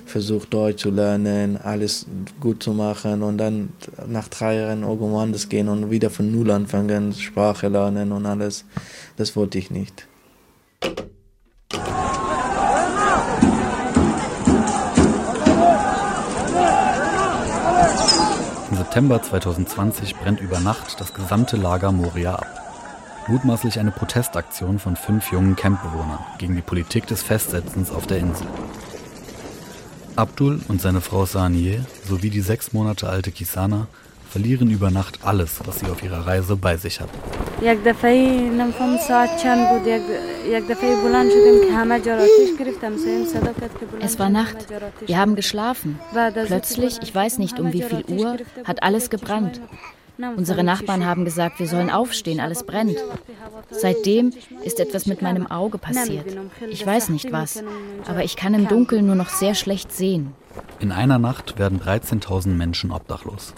versucht 0.06 0.52
Deutsch 0.52 0.82
zu 0.82 0.90
lernen, 0.90 1.56
alles 1.56 2.06
gut 2.40 2.62
zu 2.62 2.72
machen 2.72 3.22
und 3.22 3.38
dann 3.38 3.72
nach 4.08 4.28
drei 4.28 4.56
Jahren 4.56 4.82
irgendwo 4.82 5.18
anders 5.18 5.48
gehen 5.48 5.68
und 5.68 5.90
wieder 5.90 6.10
von 6.10 6.32
Null 6.32 6.50
anfangen, 6.50 7.12
Sprache 7.12 7.68
lernen 7.68 8.10
und 8.10 8.26
alles. 8.26 8.64
Das 9.16 9.36
wollte 9.36 9.58
ich 9.58 9.70
nicht. 9.70 10.08
Im 18.70 18.76
September 18.76 19.22
2020 19.22 20.16
brennt 20.16 20.40
über 20.40 20.58
Nacht 20.58 21.00
das 21.00 21.14
gesamte 21.14 21.56
Lager 21.56 21.92
Moria 21.92 22.36
ab. 22.36 22.69
Mutmaßlich 23.28 23.78
eine 23.78 23.90
Protestaktion 23.90 24.78
von 24.78 24.96
fünf 24.96 25.30
jungen 25.30 25.56
Campbewohnern 25.56 26.18
gegen 26.38 26.56
die 26.56 26.62
Politik 26.62 27.06
des 27.06 27.22
Festsetzens 27.22 27.90
auf 27.90 28.06
der 28.06 28.18
Insel. 28.18 28.46
Abdul 30.16 30.60
und 30.68 30.80
seine 30.80 31.00
Frau 31.00 31.24
Saniye 31.26 31.84
sowie 32.06 32.30
die 32.30 32.40
sechs 32.40 32.72
Monate 32.72 33.08
alte 33.08 33.30
Kisana 33.30 33.86
verlieren 34.30 34.70
über 34.70 34.90
Nacht 34.90 35.20
alles, 35.24 35.60
was 35.64 35.80
sie 35.80 35.86
auf 35.86 36.02
ihrer 36.02 36.26
Reise 36.26 36.56
bei 36.56 36.76
sich 36.76 37.00
hatten. 37.00 37.18
Es 44.00 44.18
war 44.18 44.30
Nacht. 44.30 44.56
Wir 45.06 45.18
haben 45.18 45.36
geschlafen. 45.36 45.98
Plötzlich, 46.46 46.98
ich 47.02 47.14
weiß 47.14 47.38
nicht 47.38 47.58
um 47.58 47.72
wie 47.72 47.82
viel 47.82 48.04
Uhr, 48.08 48.36
hat 48.64 48.82
alles 48.82 49.10
gebrannt. 49.10 49.60
Unsere 50.36 50.64
Nachbarn 50.64 51.04
haben 51.04 51.24
gesagt, 51.24 51.58
wir 51.60 51.68
sollen 51.68 51.90
aufstehen, 51.90 52.40
alles 52.40 52.64
brennt. 52.64 52.96
Seitdem 53.70 54.32
ist 54.62 54.80
etwas 54.80 55.06
mit 55.06 55.22
meinem 55.22 55.46
Auge 55.46 55.78
passiert. 55.78 56.26
Ich 56.68 56.84
weiß 56.84 57.08
nicht 57.10 57.32
was, 57.32 57.62
aber 58.06 58.24
ich 58.24 58.36
kann 58.36 58.54
im 58.54 58.68
Dunkeln 58.68 59.06
nur 59.06 59.14
noch 59.14 59.28
sehr 59.28 59.54
schlecht 59.54 59.92
sehen. 59.92 60.32
In 60.78 60.92
einer 60.92 61.18
Nacht 61.18 61.58
werden 61.58 61.80
13.000 61.80 62.48
Menschen 62.48 62.90
obdachlos. 62.90 63.54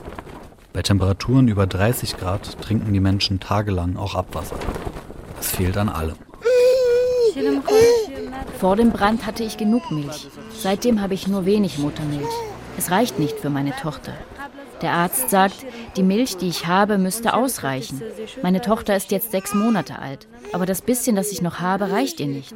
Bei 0.73 0.83
Temperaturen 0.83 1.49
über 1.49 1.67
30 1.67 2.17
Grad 2.17 2.61
trinken 2.63 2.93
die 2.93 3.01
Menschen 3.01 3.41
tagelang 3.41 3.97
auch 3.97 4.15
Abwasser. 4.15 4.57
Es 5.39 5.51
fehlt 5.51 5.77
an 5.77 5.89
allem. 5.89 6.17
Vor 8.59 8.77
dem 8.77 8.91
Brand 8.91 9.27
hatte 9.27 9.43
ich 9.43 9.57
genug 9.57 9.91
Milch. 9.91 10.29
Seitdem 10.55 11.01
habe 11.01 11.15
ich 11.15 11.29
nur 11.29 11.45
wenig 11.45 11.79
Muttermilch. 11.79 12.29
Es 12.79 12.91
reicht 12.91 13.19
nicht 13.19 13.39
für 13.39 13.51
meine 13.51 13.75
Tochter. 13.77 14.13
Der 14.81 14.93
Arzt 14.93 15.31
sagt, 15.31 15.65
die 15.97 16.03
Milch, 16.03 16.37
die 16.37 16.49
ich 16.49 16.67
habe, 16.67 16.99
müsste 16.99 17.35
ausreichen. 17.35 18.03
Meine 18.43 18.61
Tochter 18.61 18.97
ist 18.97 19.11
jetzt 19.11 19.31
sechs 19.31 19.55
Monate 19.55 19.99
alt, 19.99 20.27
aber 20.53 20.67
das 20.67 20.83
bisschen, 20.83 21.17
das 21.17 21.33
ich 21.33 21.43
noch 21.43 21.61
habe, 21.61 21.91
reicht 21.91 22.21
ihr 22.21 22.29
nicht. 22.29 22.55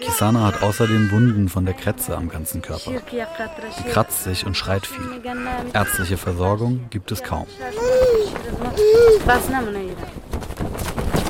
Kisana 0.00 0.46
hat 0.46 0.62
außerdem 0.62 1.10
Wunden 1.10 1.48
von 1.50 1.66
der 1.66 1.74
Krätze 1.74 2.16
am 2.16 2.30
ganzen 2.30 2.62
Körper. 2.62 2.90
Sie 2.90 3.90
kratzt 3.90 4.24
sich 4.24 4.46
und 4.46 4.56
schreit 4.56 4.86
viel. 4.86 5.04
Ärztliche 5.74 6.16
Versorgung 6.16 6.86
gibt 6.88 7.12
es 7.12 7.22
kaum. 7.22 7.46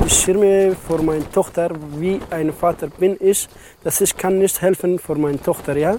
Ich 0.07 0.13
schirme 0.13 0.77
vor 0.77 1.03
meiner 1.03 1.31
Tochter, 1.31 1.71
wie 1.97 2.21
ein 2.31 2.53
Vater 2.53 2.87
bin 2.87 3.17
ich, 3.21 3.49
dass 3.83 4.01
ich 4.01 4.17
kann 4.17 4.39
nicht 4.39 4.61
helfen 4.61 4.99
vor 4.99 5.17
meiner 5.17 5.43
Tochter, 5.43 5.77
ja? 5.77 5.97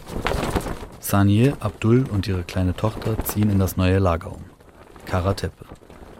Sanier, 1.04 1.58
Abdul 1.60 2.06
und 2.10 2.30
ihre 2.30 2.44
kleine 2.44 2.78
Tochter 2.78 3.22
ziehen 3.26 3.50
in 3.50 3.60
das 3.60 3.76
neue 3.76 4.00
Lager 4.00 4.32
um. 4.32 4.46
Karatepe. 5.06 5.66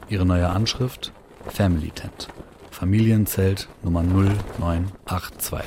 Ihre 0.10 0.26
neue 0.26 0.50
Anschrift 0.50 1.14
Family 1.48 1.90
Tent. 1.90 2.28
Familienzelt 2.70 3.70
Nummer 3.82 4.04
0982. 4.04 5.62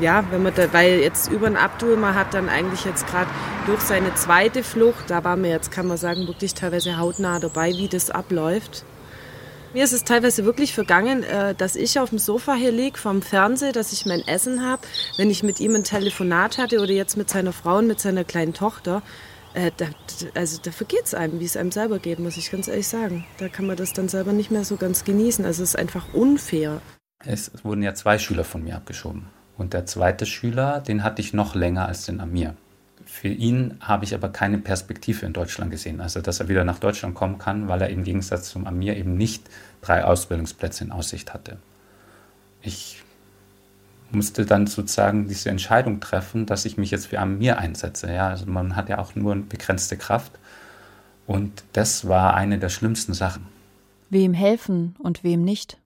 ja, 0.00 0.24
wenn 0.30 0.42
man 0.42 0.54
da, 0.54 0.72
weil 0.72 1.00
jetzt 1.00 1.30
über 1.30 1.48
den 1.48 1.58
Abdul, 1.58 1.98
man 1.98 2.14
hat 2.14 2.32
dann 2.32 2.48
eigentlich 2.48 2.86
jetzt 2.86 3.06
gerade 3.06 3.28
durch 3.66 3.82
seine 3.82 4.14
zweite 4.14 4.62
Flucht, 4.62 5.10
da 5.10 5.22
war 5.22 5.36
mir 5.36 5.50
jetzt, 5.50 5.70
kann 5.70 5.86
man 5.86 5.98
sagen, 5.98 6.26
wirklich 6.26 6.54
teilweise 6.54 6.96
hautnah 6.96 7.38
dabei, 7.38 7.68
wie 7.72 7.88
das 7.88 8.10
abläuft. 8.10 8.86
Mir 9.72 9.84
ist 9.84 9.92
es 9.92 10.02
teilweise 10.02 10.44
wirklich 10.44 10.74
vergangen, 10.74 11.22
äh, 11.22 11.54
dass 11.54 11.76
ich 11.76 12.00
auf 12.00 12.10
dem 12.10 12.18
Sofa 12.18 12.54
hier 12.54 12.72
liege 12.72 12.98
vom 12.98 13.22
Fernseher, 13.22 13.70
dass 13.70 13.92
ich 13.92 14.04
mein 14.04 14.26
Essen 14.26 14.66
habe. 14.66 14.82
Wenn 15.16 15.30
ich 15.30 15.44
mit 15.44 15.60
ihm 15.60 15.76
ein 15.76 15.84
Telefonat 15.84 16.58
hatte 16.58 16.80
oder 16.80 16.90
jetzt 16.90 17.16
mit 17.16 17.30
seiner 17.30 17.52
Frau 17.52 17.78
und 17.78 17.86
mit 17.86 18.00
seiner 18.00 18.24
kleinen 18.24 18.52
Tochter, 18.52 19.02
äh, 19.54 19.70
da, 19.76 19.86
also 20.34 20.58
da 20.60 20.72
vergeht 20.72 21.04
es 21.04 21.14
einem, 21.14 21.38
wie 21.38 21.44
es 21.44 21.56
einem 21.56 21.70
selber 21.70 22.00
geht, 22.00 22.18
muss 22.18 22.36
ich 22.36 22.50
ganz 22.50 22.66
ehrlich 22.66 22.88
sagen. 22.88 23.24
Da 23.38 23.48
kann 23.48 23.66
man 23.66 23.76
das 23.76 23.92
dann 23.92 24.08
selber 24.08 24.32
nicht 24.32 24.50
mehr 24.50 24.64
so 24.64 24.76
ganz 24.76 25.04
genießen. 25.04 25.44
Also 25.44 25.62
es 25.62 25.70
ist 25.70 25.76
einfach 25.76 26.14
unfair. 26.14 26.82
Es 27.24 27.52
wurden 27.62 27.82
ja 27.82 27.94
zwei 27.94 28.18
Schüler 28.18 28.44
von 28.44 28.64
mir 28.64 28.74
abgeschoben. 28.74 29.28
Und 29.56 29.72
der 29.72 29.86
zweite 29.86 30.26
Schüler, 30.26 30.80
den 30.80 31.04
hatte 31.04 31.22
ich 31.22 31.32
noch 31.32 31.54
länger 31.54 31.86
als 31.86 32.06
den 32.06 32.20
Amir. 32.20 32.56
Für 33.20 33.28
ihn 33.28 33.74
habe 33.80 34.06
ich 34.06 34.14
aber 34.14 34.30
keine 34.30 34.56
Perspektive 34.56 35.26
in 35.26 35.34
Deutschland 35.34 35.70
gesehen, 35.70 36.00
also 36.00 36.22
dass 36.22 36.40
er 36.40 36.48
wieder 36.48 36.64
nach 36.64 36.78
Deutschland 36.78 37.14
kommen 37.14 37.36
kann, 37.36 37.68
weil 37.68 37.82
er 37.82 37.90
im 37.90 38.02
Gegensatz 38.02 38.48
zum 38.48 38.66
Amir 38.66 38.96
eben 38.96 39.14
nicht 39.14 39.42
drei 39.82 40.04
Ausbildungsplätze 40.04 40.84
in 40.84 40.90
Aussicht 40.90 41.34
hatte. 41.34 41.58
Ich 42.62 43.02
musste 44.10 44.46
dann 44.46 44.66
sozusagen 44.66 45.28
diese 45.28 45.50
Entscheidung 45.50 46.00
treffen, 46.00 46.46
dass 46.46 46.64
ich 46.64 46.78
mich 46.78 46.90
jetzt 46.90 47.08
für 47.08 47.18
Amir 47.18 47.58
einsetze. 47.58 48.10
Ja, 48.10 48.28
also 48.28 48.46
man 48.46 48.74
hat 48.74 48.88
ja 48.88 48.96
auch 48.96 49.14
nur 49.14 49.32
eine 49.32 49.42
begrenzte 49.42 49.98
Kraft. 49.98 50.32
Und 51.26 51.62
das 51.74 52.08
war 52.08 52.32
eine 52.32 52.58
der 52.58 52.70
schlimmsten 52.70 53.12
Sachen. 53.12 53.46
Wem 54.08 54.32
helfen 54.32 54.96
und 54.98 55.24
wem 55.24 55.44
nicht? 55.44 55.76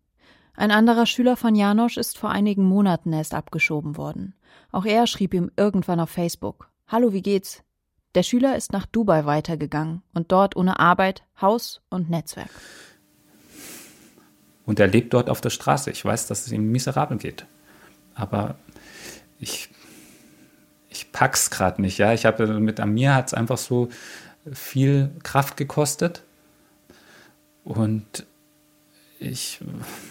Ein 0.55 0.71
anderer 0.71 1.05
Schüler 1.05 1.37
von 1.37 1.57
Janosch 1.57 1.97
ist 1.97 2.17
vor 2.17 2.31
einigen 2.31 2.63
Monaten 2.63 3.13
erst 3.13 3.35
abgeschoben 3.35 3.97
worden. 3.97 4.35
Auch 4.71 4.85
er 4.85 5.09
schrieb 5.09 5.35
ihm 5.35 5.51
irgendwann 5.57 5.99
auf 5.99 6.11
Facebook. 6.11 6.71
Hallo, 6.95 7.13
wie 7.13 7.23
geht's? 7.23 7.65
Der 8.15 8.23
Schüler 8.23 8.55
ist 8.55 8.73
nach 8.73 8.87
Dubai 8.87 9.27
weitergegangen 9.27 10.03
und 10.13 10.31
dort 10.31 10.55
ohne 10.55 10.79
Arbeit, 10.79 11.25
Haus 11.41 11.83
und 11.91 12.09
Netzwerk. 12.09 12.51
Und 14.65 14.79
er 14.79 14.87
lebt 14.87 15.13
dort 15.13 15.29
auf 15.29 15.41
der 15.41 15.51
Straße. 15.51 15.91
Ich 15.91 16.05
weiß, 16.05 16.29
dass 16.29 16.47
es 16.47 16.53
ihm 16.53 16.71
miserabel 16.71 17.19
geht. 17.19 17.47
Aber 18.15 18.59
ich, 19.41 19.71
ich 20.89 21.11
pack's 21.11 21.51
gerade 21.51 21.83
nicht. 21.83 21.99
Ja? 21.99 22.13
Ich 22.13 22.27
habe 22.27 22.47
mit 22.61 22.79
Amir 22.79 23.17
hat 23.17 23.27
es 23.27 23.35
einfach 23.35 23.59
so 23.59 23.89
viel 24.53 25.11
Kraft 25.25 25.57
gekostet. 25.57 26.23
Und 27.65 28.25
ich, 29.19 29.59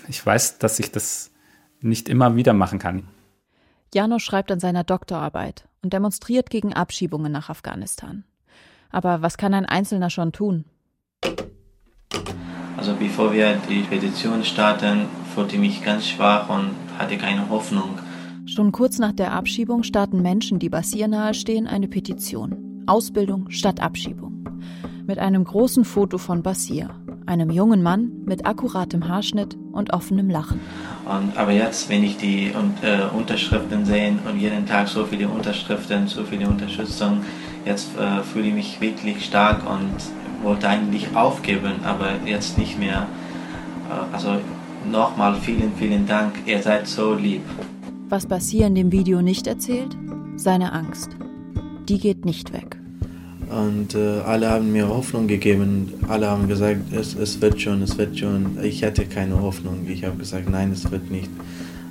ich 0.09 0.25
weiß, 0.25 0.57
dass 0.57 0.79
ich 0.79 0.91
das 0.91 1.31
nicht 1.79 2.09
immer 2.09 2.35
wieder 2.35 2.51
machen 2.51 2.79
kann. 2.79 3.07
Jano 3.93 4.19
schreibt 4.19 4.51
an 4.51 4.59
seiner 4.59 4.83
Doktorarbeit 4.83 5.67
und 5.81 5.93
demonstriert 5.93 6.49
gegen 6.49 6.73
Abschiebungen 6.73 7.31
nach 7.31 7.49
Afghanistan. 7.49 8.23
Aber 8.89 9.21
was 9.21 9.37
kann 9.37 9.53
ein 9.53 9.65
Einzelner 9.65 10.09
schon 10.09 10.31
tun? 10.31 10.65
Also 12.77 12.95
bevor 12.95 13.33
wir 13.33 13.57
die 13.69 13.81
Petition 13.81 14.43
starten, 14.43 15.05
fühlte 15.33 15.55
ich 15.55 15.61
mich 15.61 15.83
ganz 15.83 16.07
schwach 16.07 16.49
und 16.49 16.71
hatte 16.97 17.17
keine 17.17 17.49
Hoffnung. 17.49 17.97
Schon 18.45 18.71
kurz 18.71 18.99
nach 18.99 19.13
der 19.13 19.31
Abschiebung 19.31 19.83
starten 19.83 20.21
Menschen, 20.21 20.59
die 20.59 20.69
Basir 20.69 21.07
nahestehen, 21.07 21.67
eine 21.67 21.87
Petition. 21.87 22.83
Ausbildung 22.87 23.49
statt 23.49 23.79
Abschiebung. 23.79 24.49
Mit 25.05 25.19
einem 25.19 25.43
großen 25.43 25.85
Foto 25.85 26.17
von 26.17 26.43
Basir, 26.43 26.89
einem 27.25 27.49
jungen 27.49 27.81
Mann 27.81 28.11
mit 28.25 28.45
akkuratem 28.45 29.07
Haarschnitt 29.07 29.57
und 29.71 29.93
offenem 29.93 30.29
Lachen. 30.29 30.59
Und, 31.05 31.37
aber 31.37 31.51
jetzt, 31.51 31.89
wenn 31.89 32.03
ich 32.03 32.17
die 32.17 32.47
äh, 32.47 33.15
Unterschriften 33.15 33.85
sehe 33.85 34.13
und 34.29 34.39
jeden 34.39 34.65
Tag 34.65 34.87
so 34.87 35.05
viele 35.05 35.27
Unterschriften, 35.27 36.07
so 36.07 36.23
viele 36.23 36.47
Unterstützung, 36.47 37.21
jetzt 37.65 37.89
äh, 37.97 38.23
fühle 38.23 38.47
ich 38.47 38.53
mich 38.53 38.81
wirklich 38.81 39.25
stark 39.25 39.61
und 39.69 39.91
wollte 40.43 40.67
eigentlich 40.67 41.15
aufgeben, 41.15 41.73
aber 41.83 42.11
jetzt 42.25 42.57
nicht 42.57 42.77
mehr. 42.77 43.07
Äh, 43.89 44.13
also 44.13 44.37
nochmal 44.91 45.35
vielen, 45.35 45.73
vielen 45.77 46.05
Dank, 46.05 46.35
ihr 46.45 46.61
seid 46.61 46.87
so 46.87 47.13
lieb. 47.13 47.43
Was 48.09 48.25
Basir 48.27 48.67
in 48.67 48.75
dem 48.75 48.91
Video 48.91 49.21
nicht 49.21 49.47
erzählt? 49.47 49.97
Seine 50.35 50.73
Angst. 50.73 51.15
Die 51.87 51.99
geht 51.99 52.25
nicht 52.25 52.53
weg. 52.53 52.82
Und 53.53 53.93
äh, 53.93 54.19
alle 54.25 54.49
haben 54.49 54.71
mir 54.71 54.87
Hoffnung 54.87 55.27
gegeben. 55.27 55.93
Alle 56.07 56.27
haben 56.27 56.47
gesagt, 56.47 56.91
es, 56.91 57.13
es 57.13 57.39
wird 57.39 57.61
schon, 57.61 57.81
es 57.83 57.97
wird 57.97 58.17
schon. 58.17 58.57
Ich 58.63 58.83
hatte 58.83 59.05
keine 59.05 59.41
Hoffnung. 59.41 59.85
Ich 59.87 60.03
habe 60.03 60.17
gesagt, 60.17 60.49
nein, 60.49 60.71
es 60.71 60.89
wird 60.89 61.11
nicht. 61.11 61.29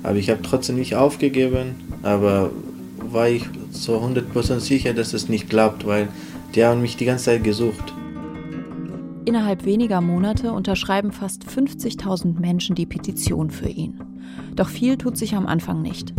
Aber 0.01 0.17
ich 0.17 0.29
habe 0.29 0.41
trotzdem 0.41 0.75
nicht 0.75 0.95
aufgegeben. 0.95 1.75
Aber 2.01 2.51
war 2.97 3.29
ich 3.29 3.43
so 3.71 3.97
100% 3.97 4.59
sicher, 4.59 4.93
dass 4.93 5.13
es 5.13 5.29
nicht 5.29 5.49
klappt, 5.49 5.85
weil 5.85 6.09
die 6.55 6.65
haben 6.65 6.81
mich 6.81 6.97
die 6.97 7.05
ganze 7.05 7.25
Zeit 7.25 7.43
gesucht. 7.43 7.93
Innerhalb 9.25 9.63
weniger 9.63 10.01
Monate 10.01 10.51
unterschreiben 10.51 11.13
fast 11.13 11.45
50.000 11.45 12.39
Menschen 12.39 12.75
die 12.75 12.85
Petition 12.85 13.49
für 13.49 13.69
ihn. 13.69 14.01
Doch 14.55 14.69
viel 14.69 14.97
tut 14.97 15.17
sich 15.17 15.35
am 15.35 15.45
Anfang 15.45 15.81
nicht. 15.81 16.13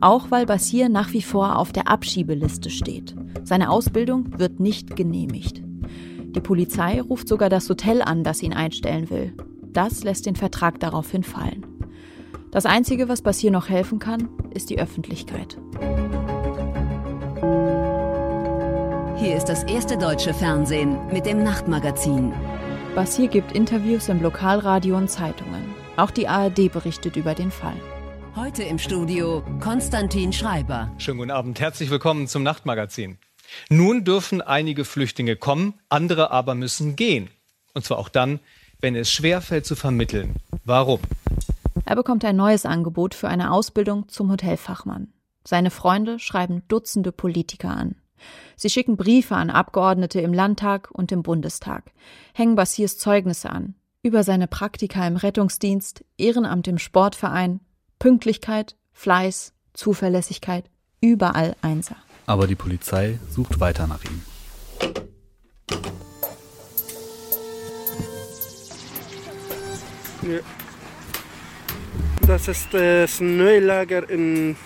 Auch 0.00 0.30
weil 0.30 0.46
Basir 0.46 0.88
nach 0.88 1.12
wie 1.12 1.22
vor 1.22 1.58
auf 1.58 1.72
der 1.72 1.88
Abschiebeliste 1.88 2.70
steht. 2.70 3.14
Seine 3.42 3.70
Ausbildung 3.70 4.38
wird 4.38 4.60
nicht 4.60 4.96
genehmigt. 4.96 5.62
Die 6.34 6.40
Polizei 6.40 7.00
ruft 7.00 7.28
sogar 7.28 7.48
das 7.48 7.68
Hotel 7.68 8.02
an, 8.02 8.24
das 8.24 8.42
ihn 8.42 8.52
einstellen 8.52 9.10
will. 9.10 9.34
Das 9.72 10.02
lässt 10.04 10.26
den 10.26 10.36
Vertrag 10.36 10.80
daraufhin 10.80 11.22
fallen. 11.22 11.66
Das 12.50 12.66
Einzige, 12.66 13.08
was 13.08 13.22
Basir 13.22 13.50
noch 13.50 13.68
helfen 13.68 13.98
kann, 13.98 14.28
ist 14.52 14.70
die 14.70 14.78
Öffentlichkeit. 14.78 15.58
Hier 19.16 19.36
ist 19.36 19.46
das 19.46 19.64
erste 19.64 19.96
deutsche 19.96 20.34
Fernsehen 20.34 20.96
mit 21.12 21.26
dem 21.26 21.42
Nachtmagazin. 21.42 22.32
Basir 22.94 23.28
gibt 23.28 23.52
Interviews 23.52 24.08
im 24.08 24.22
Lokalradio 24.22 24.96
und 24.96 25.10
Zeitungen. 25.10 25.83
Auch 25.96 26.10
die 26.10 26.26
ARD 26.26 26.72
berichtet 26.72 27.14
über 27.14 27.34
den 27.34 27.52
Fall. 27.52 27.76
Heute 28.34 28.64
im 28.64 28.80
Studio 28.80 29.44
Konstantin 29.60 30.32
Schreiber. 30.32 30.90
Schönen 30.98 31.18
guten 31.18 31.30
Abend, 31.30 31.60
herzlich 31.60 31.88
willkommen 31.88 32.26
zum 32.26 32.42
Nachtmagazin. 32.42 33.18
Nun 33.68 34.04
dürfen 34.04 34.42
einige 34.42 34.84
Flüchtlinge 34.84 35.36
kommen, 35.36 35.74
andere 35.88 36.32
aber 36.32 36.56
müssen 36.56 36.96
gehen. 36.96 37.30
Und 37.74 37.84
zwar 37.84 37.98
auch 37.98 38.08
dann, 38.08 38.40
wenn 38.80 38.96
es 38.96 39.12
schwerfällt 39.12 39.66
zu 39.66 39.76
vermitteln. 39.76 40.34
Warum? 40.64 40.98
Er 41.84 41.94
bekommt 41.94 42.24
ein 42.24 42.34
neues 42.34 42.66
Angebot 42.66 43.14
für 43.14 43.28
eine 43.28 43.52
Ausbildung 43.52 44.08
zum 44.08 44.32
Hotelfachmann. 44.32 45.12
Seine 45.44 45.70
Freunde 45.70 46.18
schreiben 46.18 46.62
Dutzende 46.66 47.12
Politiker 47.12 47.70
an. 47.70 47.94
Sie 48.56 48.70
schicken 48.70 48.96
Briefe 48.96 49.36
an 49.36 49.48
Abgeordnete 49.48 50.20
im 50.20 50.32
Landtag 50.32 50.90
und 50.90 51.12
im 51.12 51.22
Bundestag, 51.22 51.92
hängen 52.32 52.56
Basirs 52.56 52.98
Zeugnisse 52.98 53.50
an, 53.50 53.76
über 54.04 54.22
seine 54.22 54.46
Praktika 54.46 55.04
im 55.06 55.16
Rettungsdienst, 55.16 56.04
Ehrenamt 56.18 56.68
im 56.68 56.78
Sportverein, 56.78 57.60
Pünktlichkeit, 57.98 58.76
Fleiß, 58.92 59.54
Zuverlässigkeit, 59.72 60.66
überall 61.00 61.56
Einser. 61.62 61.96
Aber 62.26 62.46
die 62.46 62.54
Polizei 62.54 63.18
sucht 63.30 63.60
weiter 63.60 63.86
nach 63.86 64.04
ihm. 64.04 64.22
Ja. 70.22 70.40
Das 72.26 72.48
ist 72.48 72.72
das 72.72 73.20
Neulager 73.20 74.08
in 74.08 74.56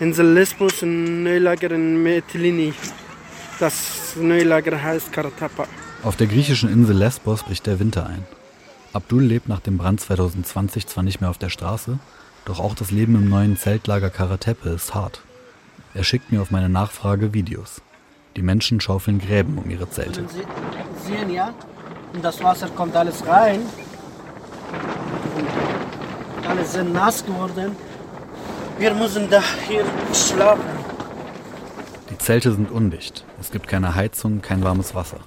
Insel 0.00 0.32
Lesbos, 0.32 0.82
ein 0.82 1.22
Neulager 1.22 1.70
in 1.72 2.02
Metlini. 2.02 2.72
Das 3.58 4.16
Neulager 4.16 4.82
heißt 4.82 5.12
Karatapa. 5.12 5.66
Auf 6.02 6.16
der 6.16 6.28
griechischen 6.28 6.72
Insel 6.72 6.96
Lesbos 6.96 7.42
bricht 7.42 7.66
der 7.66 7.78
Winter 7.78 8.06
ein. 8.06 8.24
Abdul 8.94 9.22
lebt 9.22 9.48
nach 9.48 9.60
dem 9.60 9.76
Brand 9.76 10.00
2020 10.00 10.86
zwar 10.86 11.04
nicht 11.04 11.20
mehr 11.20 11.28
auf 11.28 11.36
der 11.36 11.50
Straße, 11.50 11.98
doch 12.46 12.58
auch 12.58 12.74
das 12.74 12.90
Leben 12.90 13.16
im 13.16 13.28
neuen 13.28 13.58
Zeltlager 13.58 14.08
Karatepe 14.08 14.70
ist 14.70 14.94
hart. 14.94 15.20
Er 15.92 16.02
schickt 16.02 16.32
mir 16.32 16.40
auf 16.40 16.50
meine 16.50 16.70
Nachfrage 16.70 17.34
Videos. 17.34 17.82
Die 18.36 18.40
Menschen 18.40 18.80
schaufeln 18.80 19.18
Gräben 19.18 19.58
um 19.58 19.68
ihre 19.68 19.90
Zelte. 19.90 20.24
Sie 20.26 21.12
sehen 21.12 21.28
ja, 21.28 21.52
und 22.14 22.24
das 22.24 22.42
Wasser 22.42 22.68
kommt 22.68 22.96
alles 22.96 23.26
rein. 23.26 23.60
Alles 26.48 26.72
sind 26.72 26.94
nass 26.94 27.24
geworden. 27.26 27.76
Wir 28.78 28.94
müssen 28.94 29.28
da 29.28 29.42
hier 29.68 29.84
schlafen. 30.14 30.64
Die 32.08 32.16
Zelte 32.16 32.52
sind 32.52 32.70
undicht. 32.70 33.26
Es 33.38 33.50
gibt 33.50 33.68
keine 33.68 33.94
Heizung, 33.94 34.40
kein 34.40 34.64
warmes 34.64 34.94
Wasser. 34.94 35.18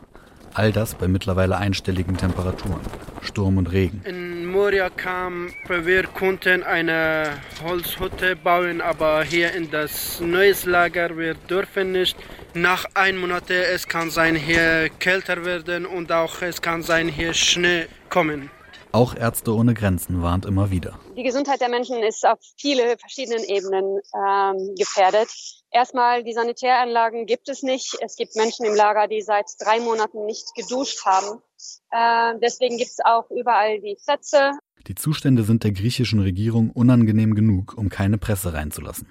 All 0.55 0.71
das 0.71 0.93
bei 0.93 1.07
mittlerweile 1.07 1.57
einstelligen 1.57 2.15
Temperaturen, 2.15 2.81
Sturm 3.21 3.57
und 3.57 3.71
Regen. 3.71 4.03
In 4.05 4.45
Moria 4.45 4.89
kam, 4.91 5.51
wir 5.67 6.03
konnten 6.03 6.61
eine 6.61 7.31
Holzhütte 7.63 8.35
bauen, 8.35 8.79
aber 8.79 9.23
hier 9.23 9.51
in 9.53 9.71
das 9.71 10.19
neues 10.19 10.65
Lager, 10.65 11.17
wir 11.17 11.33
dürfen 11.33 11.91
nicht. 11.91 12.15
Nach 12.53 12.85
einem 12.93 13.21
Monat, 13.21 13.49
es 13.49 13.87
kann 13.87 14.11
sein, 14.11 14.35
hier 14.35 14.89
kälter 14.99 15.43
werden 15.43 15.87
und 15.87 16.11
auch 16.11 16.41
es 16.43 16.61
kann 16.61 16.83
sein, 16.83 17.07
hier 17.07 17.33
Schnee 17.33 17.87
kommen. 18.09 18.51
Auch 18.91 19.15
Ärzte 19.15 19.55
ohne 19.55 19.73
Grenzen 19.73 20.21
warnt 20.21 20.45
immer 20.45 20.69
wieder. 20.69 20.99
Die 21.17 21.23
Gesundheit 21.23 21.61
der 21.61 21.69
Menschen 21.69 22.03
ist 22.03 22.23
auf 22.27 22.37
viele 22.57 22.95
verschiedenen 22.99 23.43
Ebenen 23.43 23.99
ähm, 24.13 24.75
gefährdet. 24.77 25.29
Erstmal, 25.73 26.23
die 26.23 26.33
Sanitäranlagen 26.33 27.25
gibt 27.25 27.49
es 27.49 27.63
nicht. 27.63 27.97
Es 27.99 28.15
gibt 28.15 28.35
Menschen 28.35 28.63
im 28.63 28.75
Lager, 28.75 29.07
die 29.07 29.23
seit 29.23 29.47
drei 29.59 29.79
Monaten 29.79 30.23
nicht 30.27 30.53
geduscht 30.55 31.03
haben. 31.03 31.41
Äh, 31.89 32.39
deswegen 32.39 32.77
gibt 32.77 32.91
es 32.91 32.99
auch 33.03 33.29
überall 33.31 33.81
die 33.81 33.97
Plätze. 34.05 34.51
Die 34.85 34.93
Zustände 34.93 35.43
sind 35.43 35.63
der 35.63 35.71
griechischen 35.71 36.19
Regierung 36.19 36.69
unangenehm 36.69 37.33
genug, 37.33 37.73
um 37.75 37.89
keine 37.89 38.19
Presse 38.19 38.53
reinzulassen. 38.53 39.07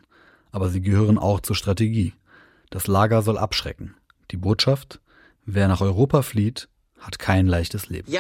Aber 0.53 0.69
sie 0.69 0.81
gehören 0.81 1.19
auch 1.19 1.41
zur 1.41 1.57
Strategie. 1.57 2.13
Das 2.71 2.87
Lager 2.87 3.23
soll 3.23 3.39
abschrecken. 3.39 3.97
Die 4.31 4.37
Botschaft? 4.37 5.01
Wer 5.45 5.67
nach 5.67 5.81
Europa 5.81 6.23
flieht, 6.23 6.69
hat 7.03 7.19
kein 7.19 7.47
leichtes 7.47 7.89
Leben. 7.89 8.11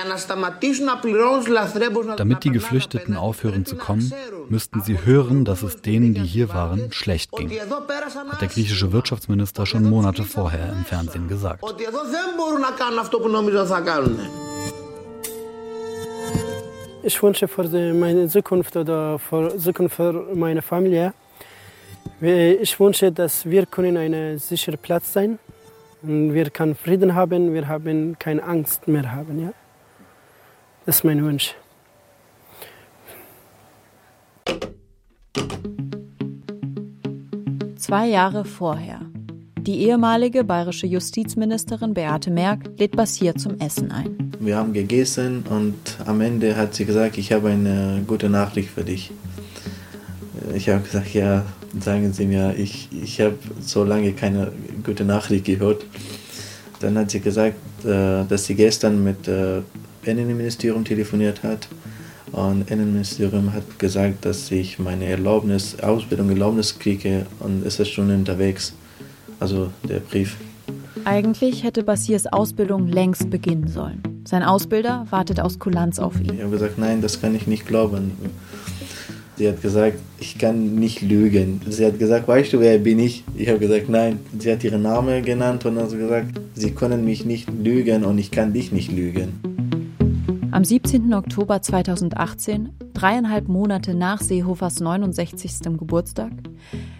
Damit 2.16 2.44
die 2.44 2.50
Geflüchteten 2.50 3.16
aufhören 3.16 3.64
zu 3.64 3.76
kommen, 3.76 4.12
müssten 4.48 4.82
sie 4.82 5.04
hören, 5.04 5.44
dass 5.44 5.62
es 5.62 5.80
denen, 5.82 6.14
die 6.14 6.24
hier 6.24 6.48
waren, 6.48 6.92
schlecht 6.92 7.32
ging, 7.32 7.50
hat 7.50 8.40
der 8.40 8.48
griechische 8.48 8.92
Wirtschaftsminister 8.92 9.66
schon 9.66 9.88
Monate 9.88 10.24
vorher 10.24 10.72
im 10.72 10.84
Fernsehen 10.84 11.28
gesagt. 11.28 11.64
Ich 17.04 17.22
wünsche 17.22 17.48
für 17.48 17.94
meine 17.94 18.28
Zukunft 18.28 18.76
oder 18.76 19.18
für 19.18 19.58
Zukunft 19.58 19.96
für 19.96 20.12
meine 20.34 20.62
Familie, 20.62 21.14
ich 22.20 22.78
wünsche, 22.78 23.10
dass 23.10 23.44
wir 23.44 23.66
können 23.66 23.96
ein 23.96 24.38
sicherer 24.38 24.76
Platz 24.76 25.12
sein 25.12 25.38
und 26.02 26.34
wir 26.34 26.50
können 26.50 26.74
Frieden 26.74 27.14
haben, 27.14 27.54
wir 27.54 27.68
haben 27.68 28.18
keine 28.18 28.42
Angst 28.42 28.88
mehr 28.88 29.12
haben. 29.12 29.40
Ja? 29.40 29.52
Das 30.84 30.96
ist 30.96 31.04
mein 31.04 31.24
Wunsch. 31.24 31.54
Zwei 37.76 38.06
Jahre 38.08 38.44
vorher. 38.44 39.00
Die 39.58 39.82
ehemalige 39.82 40.42
bayerische 40.42 40.86
Justizministerin 40.86 41.94
Beate 41.94 42.30
Merck 42.30 42.70
lädt 42.78 42.96
Bassier 42.96 43.36
zum 43.36 43.60
Essen 43.60 43.92
ein. 43.92 44.32
Wir 44.40 44.56
haben 44.56 44.72
gegessen 44.72 45.44
und 45.48 45.76
am 46.04 46.20
Ende 46.20 46.56
hat 46.56 46.74
sie 46.74 46.84
gesagt, 46.84 47.16
ich 47.16 47.32
habe 47.32 47.50
eine 47.50 48.02
gute 48.06 48.28
Nachricht 48.28 48.70
für 48.70 48.82
dich. 48.82 49.12
Ich 50.54 50.68
habe 50.68 50.80
gesagt, 50.82 51.14
ja, 51.14 51.44
sagen 51.78 52.12
Sie 52.12 52.26
mir, 52.26 52.54
ich, 52.56 52.88
ich 52.92 53.20
habe 53.20 53.38
so 53.60 53.84
lange 53.84 54.12
keine 54.12 54.52
gute 54.84 55.04
Nachricht 55.04 55.44
gehört. 55.44 55.84
Dann 56.80 56.98
hat 56.98 57.10
sie 57.10 57.20
gesagt, 57.20 57.56
äh, 57.84 58.24
dass 58.28 58.46
sie 58.46 58.54
gestern 58.54 59.02
mit 59.04 59.26
dem 59.26 59.64
äh, 60.04 60.10
Innenministerium 60.10 60.84
telefoniert 60.84 61.42
hat. 61.42 61.68
Und 62.32 62.62
das 62.62 62.70
Innenministerium 62.70 63.52
hat 63.52 63.78
gesagt, 63.78 64.24
dass 64.24 64.50
ich 64.50 64.78
meine 64.78 65.04
Erlaubnis, 65.04 65.78
Ausbildung 65.80 66.30
Erlaubnis 66.30 66.78
kriege 66.78 67.26
und 67.40 67.64
es 67.66 67.78
ist 67.78 67.90
schon 67.90 68.10
unterwegs. 68.10 68.72
Also 69.38 69.70
der 69.88 70.00
Brief. 70.00 70.36
Eigentlich 71.04 71.62
hätte 71.62 71.82
Basirs 71.82 72.26
Ausbildung 72.26 72.86
längst 72.86 73.28
beginnen 73.28 73.68
sollen. 73.68 74.02
Sein 74.24 74.44
Ausbilder 74.44 75.06
wartet 75.10 75.40
aus 75.40 75.58
Kulanz 75.58 75.98
auf 75.98 76.18
ihn. 76.20 76.34
Ich 76.34 76.40
habe 76.40 76.50
gesagt, 76.50 76.78
nein, 76.78 77.02
das 77.02 77.20
kann 77.20 77.34
ich 77.34 77.46
nicht 77.46 77.66
glauben. 77.66 78.12
Sie 79.36 79.48
hat 79.48 79.62
gesagt, 79.62 79.98
ich 80.20 80.38
kann 80.38 80.74
nicht 80.74 81.00
lügen. 81.00 81.60
Sie 81.68 81.86
hat 81.86 81.98
gesagt, 81.98 82.28
weißt 82.28 82.52
du, 82.52 82.60
wer 82.60 82.78
bin 82.78 82.98
ich? 82.98 83.24
Ich 83.34 83.48
habe 83.48 83.58
gesagt, 83.58 83.88
nein. 83.88 84.20
Sie 84.38 84.52
hat 84.52 84.62
ihren 84.62 84.82
Namen 84.82 85.24
genannt 85.24 85.64
und 85.64 85.78
hat 85.78 85.90
gesagt, 85.90 86.40
sie 86.54 86.72
können 86.72 87.04
mich 87.04 87.24
nicht 87.24 87.48
lügen 87.50 88.04
und 88.04 88.18
ich 88.18 88.30
kann 88.30 88.52
dich 88.52 88.72
nicht 88.72 88.92
lügen. 88.92 89.40
Am 90.50 90.64
17. 90.64 91.14
Oktober 91.14 91.62
2018, 91.62 92.68
dreieinhalb 92.92 93.48
Monate 93.48 93.94
nach 93.94 94.20
Seehofers 94.20 94.80
69. 94.80 95.78
Geburtstag, 95.78 96.32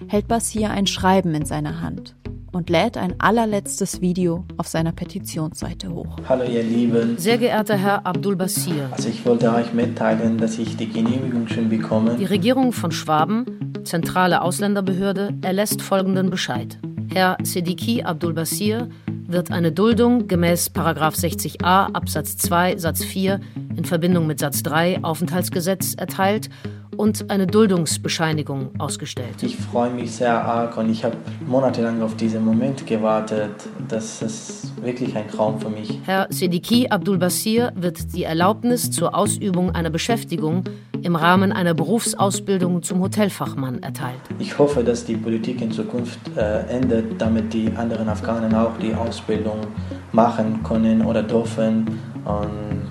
hält 0.09 0.27
Basir 0.27 0.71
ein 0.71 0.87
Schreiben 0.87 1.35
in 1.35 1.45
seiner 1.45 1.83
Hand 1.83 2.17
und 2.53 2.71
lädt 2.71 2.97
ein 2.97 3.15
allerletztes 3.19 4.01
Video 4.01 4.45
auf 4.57 4.69
seiner 4.69 4.93
Petitionsseite 4.93 5.91
hoch. 5.91 6.19
Hallo 6.29 6.45
ihr 6.45 6.63
Lieben. 6.63 7.19
Sehr 7.19 7.39
geehrter 7.39 7.77
Herr 7.77 8.07
Abdul 8.07 8.37
Basir. 8.37 8.89
Also 8.93 9.09
ich 9.09 9.25
wollte 9.27 9.53
euch 9.53 9.73
mitteilen, 9.73 10.39
dass 10.39 10.59
ich 10.59 10.77
die 10.77 10.89
Genehmigung 10.89 11.49
schon 11.49 11.69
bekomme. 11.69 12.17
Die 12.17 12.25
Regierung 12.25 12.73
von 12.73 12.93
Schwaben, 12.93 13.73
zentrale 13.85 14.43
Ausländerbehörde, 14.43 15.35
erlässt 15.43 15.83
folgenden 15.83 16.31
Bescheid. 16.31 16.79
Herr 17.13 17.37
Sediki 17.43 18.03
Abdul 18.03 18.35
Basir 18.35 18.89
wird 19.27 19.51
eine 19.51 19.73
Duldung 19.73 20.29
gemäß 20.29 20.71
60a 20.71 21.93
Absatz 21.93 22.37
2 22.37 22.77
Satz 22.77 23.03
4 23.03 23.41
in 23.77 23.85
Verbindung 23.85 24.27
mit 24.27 24.39
Satz 24.39 24.63
3 24.63 25.03
Aufenthaltsgesetz 25.03 25.95
erteilt 25.95 26.49
und 26.97 27.31
eine 27.31 27.47
Duldungsbescheinigung 27.47 28.71
ausgestellt. 28.79 29.43
Ich 29.43 29.57
freue 29.57 29.91
mich 29.91 30.13
sehr 30.13 30.45
arg 30.45 30.77
und 30.77 30.91
ich 30.91 31.05
habe 31.05 31.17
monatelang 31.47 32.03
auf 32.03 32.17
diesen 32.17 32.45
Moment 32.45 32.87
gewartet. 32.87 33.51
Das 33.89 34.21
ist 34.23 34.73
wirklich 34.83 35.17
ein 35.17 35.27
Traum 35.29 35.59
für 35.59 35.71
mich. 35.71 35.99
Herr 36.05 36.27
Sediki 36.31 36.89
Abdul 36.89 37.19
Basir 37.19 37.73
wird 37.75 38.15
die 38.15 38.25
Erlaubnis 38.25 38.91
zur 38.91 39.15
Ausübung 39.15 39.71
einer 39.75 39.91
Beschäftigung 39.91 40.65
im 41.03 41.17
Rahmen 41.17 41.51
einer 41.51 41.75
Berufsausbildung 41.75 42.83
zum 42.83 43.01
Hotelfachmann 43.01 43.83
erteilt. 43.83 44.21
Ich 44.39 44.59
hoffe, 44.59 44.85
dass 44.85 45.05
die 45.05 45.17
Politik 45.17 45.61
in 45.61 45.73
Zukunft 45.73 46.21
äh, 46.37 46.67
endet, 46.69 47.21
damit 47.21 47.53
die 47.53 47.73
anderen 47.75 48.09
Afghanen 48.09 48.55
auch 48.55 48.77
die 48.79 48.95
Ausbildung 48.95 49.59
machen 50.13 50.63
können 50.63 51.03
oder 51.03 51.23
dürfen 51.23 51.99
und 52.25 52.82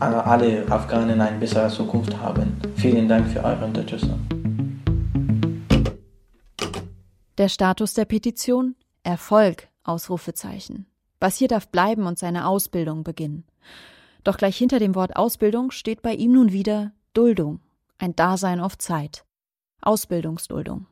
alle 0.00 0.66
Afghanen 0.70 1.20
eine 1.20 1.38
bessere 1.38 1.68
Zukunft 1.68 2.16
haben. 2.18 2.56
Vielen 2.76 3.08
Dank 3.08 3.28
für 3.28 3.44
eure 3.44 3.64
Unterstützung. 3.64 4.20
Der 7.38 7.48
Status 7.48 7.94
der 7.94 8.04
Petition? 8.04 8.74
Erfolg, 9.02 9.68
Ausrufezeichen. 9.84 10.86
Basir 11.20 11.48
darf 11.48 11.68
bleiben 11.68 12.06
und 12.06 12.18
seine 12.18 12.46
Ausbildung 12.46 13.04
beginnen. 13.04 13.44
Doch 14.24 14.36
gleich 14.36 14.56
hinter 14.56 14.78
dem 14.78 14.94
Wort 14.94 15.16
Ausbildung 15.16 15.70
steht 15.70 16.02
bei 16.02 16.14
ihm 16.14 16.32
nun 16.32 16.52
wieder 16.52 16.92
Duldung, 17.14 17.60
ein 17.98 18.14
Dasein 18.14 18.60
auf 18.60 18.76
Zeit. 18.78 19.24
Ausbildungsduldung. 19.80 20.86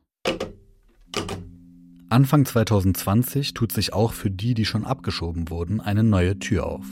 Anfang 2.11 2.47
2020 2.47 3.53
tut 3.53 3.73
sich 3.73 3.93
auch 3.93 4.13
für 4.13 4.31
die, 4.31 4.55
die 4.55 4.65
schon 4.65 4.87
abgeschoben 4.87 5.51
wurden, 5.51 5.83
eine 5.83 6.03
neue 6.03 6.39
Tür 6.39 6.67
auf. 6.67 6.87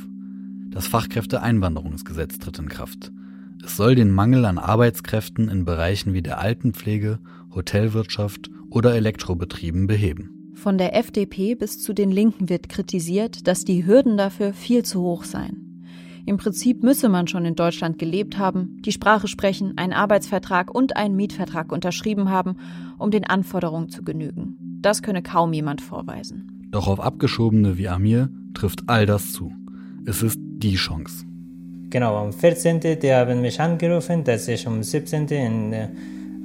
Das 0.76 0.88
Fachkräfteeinwanderungsgesetz 0.88 2.38
tritt 2.38 2.58
in 2.58 2.68
Kraft. 2.68 3.10
Es 3.64 3.78
soll 3.78 3.94
den 3.94 4.10
Mangel 4.10 4.44
an 4.44 4.58
Arbeitskräften 4.58 5.48
in 5.48 5.64
Bereichen 5.64 6.12
wie 6.12 6.20
der 6.20 6.38
Altenpflege, 6.38 7.18
Hotelwirtschaft 7.54 8.50
oder 8.68 8.94
Elektrobetrieben 8.94 9.86
beheben. 9.86 10.52
Von 10.52 10.76
der 10.76 10.94
FDP 10.94 11.54
bis 11.54 11.80
zu 11.80 11.94
den 11.94 12.10
Linken 12.10 12.50
wird 12.50 12.68
kritisiert, 12.68 13.46
dass 13.48 13.64
die 13.64 13.86
Hürden 13.86 14.18
dafür 14.18 14.52
viel 14.52 14.84
zu 14.84 15.00
hoch 15.00 15.24
seien. 15.24 15.82
Im 16.26 16.36
Prinzip 16.36 16.82
müsse 16.82 17.08
man 17.08 17.26
schon 17.26 17.46
in 17.46 17.54
Deutschland 17.54 17.98
gelebt 17.98 18.36
haben, 18.36 18.76
die 18.82 18.92
Sprache 18.92 19.28
sprechen, 19.28 19.78
einen 19.78 19.94
Arbeitsvertrag 19.94 20.74
und 20.74 20.94
einen 20.94 21.16
Mietvertrag 21.16 21.72
unterschrieben 21.72 22.28
haben, 22.28 22.58
um 22.98 23.10
den 23.10 23.24
Anforderungen 23.24 23.88
zu 23.88 24.04
genügen. 24.04 24.58
Das 24.82 25.00
könne 25.00 25.22
kaum 25.22 25.54
jemand 25.54 25.80
vorweisen. 25.80 26.68
Doch 26.70 26.86
auf 26.86 27.00
Abgeschobene 27.00 27.78
wie 27.78 27.88
Amir 27.88 28.28
trifft 28.52 28.82
all 28.88 29.06
das 29.06 29.32
zu. 29.32 29.54
Es 30.08 30.22
ist 30.22 30.38
die 30.38 30.76
Chance. 30.76 31.24
Genau, 31.90 32.16
am 32.16 32.32
14. 32.32 32.78
die 32.80 33.12
haben 33.12 33.40
mich 33.40 33.60
angerufen, 33.60 34.22
dass 34.22 34.46
ich 34.46 34.64
am 34.64 34.80
17. 34.80 35.26
in 35.28 35.72
äh, 35.72 35.88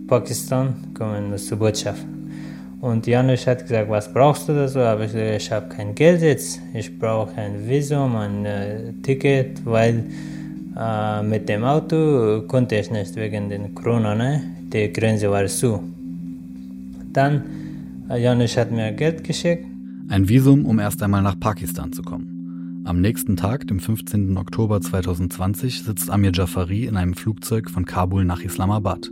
Pakistan 0.08 0.74
kommen 0.96 1.38
zur 1.38 1.60
Botschaft. 1.60 2.04
Und 2.82 3.06
Janusz 3.06 3.46
hat 3.46 3.62
gesagt, 3.62 3.88
was 3.88 4.12
brauchst 4.12 4.50
du 4.50 4.54
da 4.54 4.68
so? 4.68 4.80
Aber 4.80 5.06
ich 5.06 5.12
gesagt, 5.12 5.42
ich 5.42 5.52
habe 5.52 5.70
kein 5.70 5.94
Geld 5.94 6.24
jetzt. 6.24 6.60
Ich 6.74 6.98
brauche 6.98 7.36
ein 7.36 7.70
Visum, 7.70 8.16
ein 8.16 8.46
äh, 8.46 8.94
Ticket, 9.04 9.64
weil 9.64 10.06
äh, 10.76 11.22
mit 11.22 11.48
dem 11.48 11.64
Auto 11.64 12.42
konnte 12.48 12.78
ich 12.78 12.90
nicht 12.90 13.16
wegen 13.16 13.50
den 13.50 13.76
Corona, 13.76 14.16
ne? 14.16 14.42
Die 14.74 14.92
Grenze 14.92 15.30
war 15.30 15.46
zu. 15.46 15.80
Dann, 17.14 17.44
äh, 18.10 18.20
Janusz 18.20 18.58
hat 18.58 18.72
mir 18.72 18.92
Geld 18.94 19.24
geschickt. 19.24 19.66
Ein 20.10 20.28
Visum, 20.28 20.66
um 20.66 20.80
erst 20.80 21.04
einmal 21.04 21.22
nach 21.22 21.40
Pakistan 21.40 21.94
zu 21.94 22.02
kommen. 22.02 22.31
Am 22.84 23.00
nächsten 23.00 23.38
Tag, 23.38 23.68
dem 23.68 23.80
15. 23.80 24.36
Oktober 24.38 24.82
2020, 24.82 25.84
sitzt 25.84 26.10
Amir 26.10 26.32
Jafari 26.34 26.86
in 26.86 26.98
einem 26.98 27.14
Flugzeug 27.14 27.70
von 27.70 27.86
Kabul 27.86 28.26
nach 28.26 28.42
Islamabad. 28.42 29.12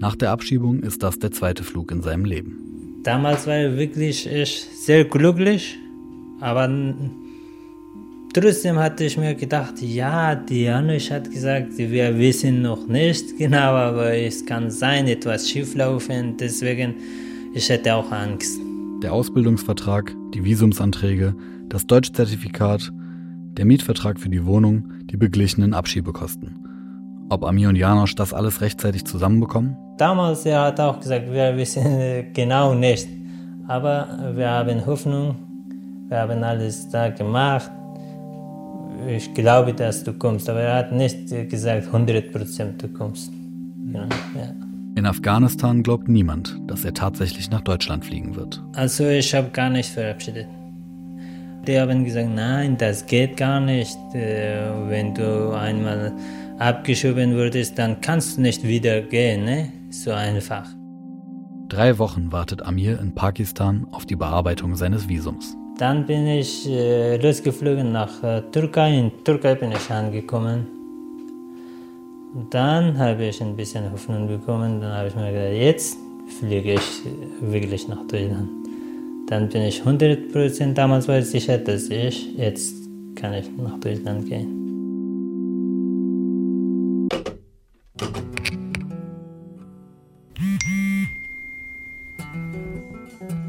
Nach 0.00 0.16
der 0.16 0.32
Abschiebung 0.32 0.80
ist 0.80 1.04
das 1.04 1.20
der 1.20 1.30
zweite 1.30 1.62
Flug 1.62 1.92
in 1.92 2.02
seinem 2.02 2.24
Leben. 2.24 3.00
Damals 3.04 3.46
war 3.46 3.64
ich 3.64 3.76
wirklich 3.76 4.26
ich 4.26 4.66
sehr 4.74 5.04
glücklich, 5.04 5.78
aber 6.40 6.68
trotzdem 8.34 8.76
hatte 8.76 9.04
ich 9.04 9.16
mir 9.16 9.36
gedacht, 9.36 9.80
ja, 9.80 10.34
die 10.34 10.64
Janusz 10.64 11.12
hat 11.12 11.30
gesagt, 11.30 11.78
wir 11.78 12.18
wissen 12.18 12.62
noch 12.62 12.88
nicht 12.88 13.38
genau, 13.38 13.72
aber 13.72 14.14
es 14.14 14.44
kann 14.44 14.68
sein, 14.68 15.06
etwas 15.06 15.48
schieflaufen, 15.48 16.36
deswegen 16.38 16.94
ich 17.54 17.68
hätte 17.68 17.94
auch 17.94 18.10
Angst. 18.10 18.58
Der 19.00 19.12
Ausbildungsvertrag, 19.12 20.12
die 20.34 20.44
Visumsanträge, 20.44 21.36
das 21.70 21.86
Deutschzertifikat, 21.86 22.92
der 23.56 23.64
Mietvertrag 23.64 24.20
für 24.20 24.28
die 24.28 24.44
Wohnung, 24.44 24.84
die 25.04 25.16
beglichenen 25.16 25.72
Abschiebekosten. 25.72 26.56
Ob 27.30 27.44
Amir 27.44 27.68
und 27.68 27.76
Janosch 27.76 28.16
das 28.16 28.34
alles 28.34 28.60
rechtzeitig 28.60 29.04
zusammenbekommen? 29.04 29.76
Damals 29.96 30.44
er 30.44 30.62
hat 30.62 30.80
auch 30.80 30.98
gesagt, 30.98 31.30
wir 31.30 31.56
wissen 31.56 32.32
genau 32.32 32.74
nicht. 32.74 33.08
Aber 33.68 34.32
wir 34.34 34.50
haben 34.50 34.84
Hoffnung, 34.84 35.36
wir 36.08 36.18
haben 36.18 36.42
alles 36.42 36.88
da 36.88 37.08
gemacht. 37.10 37.70
Ich 39.06 39.32
glaube, 39.32 39.72
dass 39.72 40.02
du 40.02 40.12
kommst. 40.12 40.50
Aber 40.50 40.60
er 40.60 40.76
hat 40.76 40.92
nicht 40.92 41.28
gesagt, 41.48 41.86
100 41.86 42.32
Prozent 42.32 42.82
du 42.82 42.88
kommst. 42.88 43.32
Genau, 43.86 44.06
ja. 44.34 44.52
In 44.96 45.06
Afghanistan 45.06 45.84
glaubt 45.84 46.08
niemand, 46.08 46.60
dass 46.66 46.84
er 46.84 46.94
tatsächlich 46.94 47.48
nach 47.50 47.60
Deutschland 47.60 48.04
fliegen 48.04 48.34
wird. 48.34 48.60
Also 48.74 49.06
ich 49.06 49.32
habe 49.34 49.50
gar 49.50 49.70
nicht 49.70 49.90
verabschiedet. 49.90 50.46
Die 51.66 51.78
haben 51.78 52.04
gesagt, 52.04 52.30
nein, 52.34 52.76
das 52.78 53.06
geht 53.06 53.36
gar 53.36 53.60
nicht. 53.60 53.98
Äh, 54.14 54.70
wenn 54.88 55.14
du 55.14 55.52
einmal 55.52 56.12
abgeschoben 56.58 57.36
wurdest, 57.36 57.78
dann 57.78 58.00
kannst 58.00 58.36
du 58.36 58.42
nicht 58.42 58.62
wieder 58.62 59.02
gehen, 59.02 59.44
ne? 59.44 59.72
So 59.90 60.12
einfach. 60.12 60.66
Drei 61.68 61.98
Wochen 61.98 62.32
wartet 62.32 62.62
Amir 62.62 62.98
in 63.00 63.14
Pakistan 63.14 63.86
auf 63.92 64.06
die 64.06 64.16
Bearbeitung 64.16 64.74
seines 64.74 65.08
Visums. 65.08 65.56
Dann 65.78 66.06
bin 66.06 66.26
ich 66.26 66.68
äh, 66.68 67.16
losgeflogen 67.16 67.92
nach 67.92 68.22
äh, 68.22 68.42
Türkei. 68.52 68.98
In 68.98 69.12
Türkei 69.24 69.54
bin 69.54 69.72
ich 69.72 69.90
angekommen. 69.90 70.66
Dann 72.50 72.98
habe 72.98 73.24
ich 73.24 73.40
ein 73.40 73.56
bisschen 73.56 73.90
Hoffnung 73.92 74.28
bekommen. 74.28 74.80
Dann 74.80 74.92
habe 74.92 75.08
ich 75.08 75.14
mir 75.14 75.32
gedacht, 75.32 75.54
jetzt 75.54 75.96
fliege 76.38 76.74
ich 76.74 77.02
wirklich 77.40 77.88
nach 77.88 78.06
Deutschland. 78.06 78.59
Dann 79.30 79.48
bin 79.48 79.62
ich 79.62 79.82
100% 79.82 80.74
damals 80.74 81.06
war 81.06 81.20
ich 81.20 81.26
sicher, 81.26 81.56
dass 81.56 81.88
ich 81.88 82.36
jetzt 82.36 82.74
kann 83.14 83.32
ich 83.32 83.48
nach 83.56 83.78
Deutschland 83.78 84.26
gehen. 84.26 84.56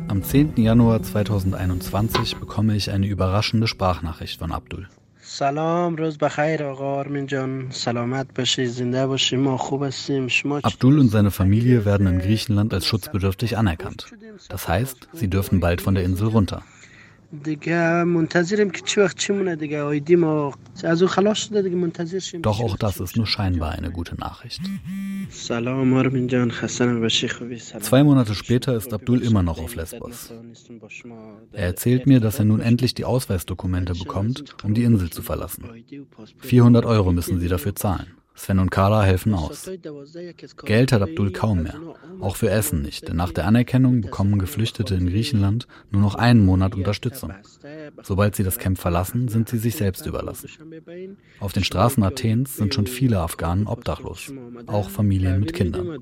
Am 0.07 0.21
10. 0.21 0.57
Januar 0.57 1.01
2021 1.01 2.35
bekomme 2.35 2.75
ich 2.75 2.91
eine 2.91 3.07
überraschende 3.07 3.65
Sprachnachricht 3.65 4.37
von 4.37 4.51
Abdul. 4.51 4.87
سلام 5.30 5.96
روز 5.96 6.18
بخیر 6.18 6.62
آقا 6.62 6.84
آرمین 6.84 7.26
جان 7.26 7.66
سلامت 7.70 8.26
باشی 8.38 8.66
زنده 8.66 9.06
باشی 9.06 9.36
ما 9.36 9.56
خوب 9.56 9.82
هستیم 9.82 10.28
شما 10.28 10.60
Abdul 10.60 10.98
und 10.98 11.10
seine 11.10 11.30
Familie 11.30 11.84
werden 11.84 12.06
in 12.06 12.18
Griechenland 12.18 12.72
als 12.74 12.86
schutzbedürftig 12.86 13.56
anerkannt. 13.56 14.06
Das 14.48 14.68
heißt, 14.68 15.08
sie 15.12 15.28
dürfen 15.28 15.60
bald 15.60 15.80
von 15.80 15.94
der 15.94 16.04
Insel 16.04 16.28
runter. 16.28 16.62
دیگه 17.44 18.04
منتظریم 18.04 18.70
که 18.70 18.80
چی 18.84 19.00
وقت 19.00 19.16
چی 19.16 19.32
مونه 19.32 19.56
دیگه 19.56 19.82
آیدی 19.82 20.16
ما 20.16 20.54
از 20.84 21.02
اون 21.02 21.10
خلاص 21.10 21.38
شده 21.38 21.62
دیگه 21.62 21.76
منتظر 21.76 22.18
شیم 22.18 22.42
Doch 22.42 22.60
auch 22.60 22.76
das 22.76 23.00
ist 23.00 23.16
nur 23.16 23.26
scheinbar 23.26 23.72
eine 23.72 23.90
gute 23.90 24.14
Nachricht. 24.14 24.60
سلام 25.30 25.94
آرمین 25.94 26.26
جان 26.26 26.50
خسته 26.50 26.86
نباشی 26.86 27.28
خوبی 27.28 27.58
سلام 27.58 27.82
Zwei 27.82 28.04
Monate 28.04 28.34
später 28.34 28.76
ist 28.76 28.92
Abdul 28.92 29.22
immer 29.22 29.42
noch 29.42 29.58
auf 29.58 29.74
Lesbos. 29.74 30.32
Er 31.52 31.66
erzählt 31.66 32.06
mir, 32.06 32.20
dass 32.20 32.38
er 32.38 32.44
nun 32.44 32.60
endlich 32.60 32.94
die 32.94 33.04
Ausweisdokumente 33.04 33.92
bekommt, 33.94 34.54
um 34.64 34.74
die 34.74 34.84
Insel 34.84 35.10
zu 35.10 35.22
verlassen. 35.22 35.64
400 36.38 36.84
Euro 36.84 37.12
müssen 37.12 37.40
sie 37.40 37.48
dafür 37.48 37.74
zahlen. 37.74 38.06
Sven 38.41 38.57
und 38.57 38.71
Carla 38.71 39.03
helfen 39.03 39.35
aus. 39.35 39.69
Geld 40.65 40.91
hat 40.91 41.03
Abdul 41.03 41.31
kaum 41.31 41.61
mehr, 41.61 41.75
auch 42.21 42.35
für 42.35 42.49
Essen 42.49 42.81
nicht, 42.81 43.07
denn 43.07 43.17
nach 43.17 43.31
der 43.31 43.45
Anerkennung 43.45 44.01
bekommen 44.01 44.39
Geflüchtete 44.39 44.95
in 44.95 45.05
Griechenland 45.05 45.67
nur 45.91 46.01
noch 46.01 46.15
einen 46.15 46.43
Monat 46.43 46.73
Unterstützung. 46.73 47.33
Sobald 48.01 48.35
sie 48.35 48.43
das 48.43 48.57
Camp 48.57 48.79
verlassen, 48.79 49.27
sind 49.27 49.47
sie 49.47 49.59
sich 49.59 49.75
selbst 49.75 50.07
überlassen. 50.07 50.49
Auf 51.39 51.53
den 51.53 51.63
Straßen 51.63 52.01
Athens 52.01 52.57
sind 52.57 52.73
schon 52.73 52.87
viele 52.87 53.19
Afghanen 53.19 53.67
obdachlos, 53.67 54.33
auch 54.65 54.89
Familien 54.89 55.39
mit 55.39 55.53
Kindern. 55.53 55.99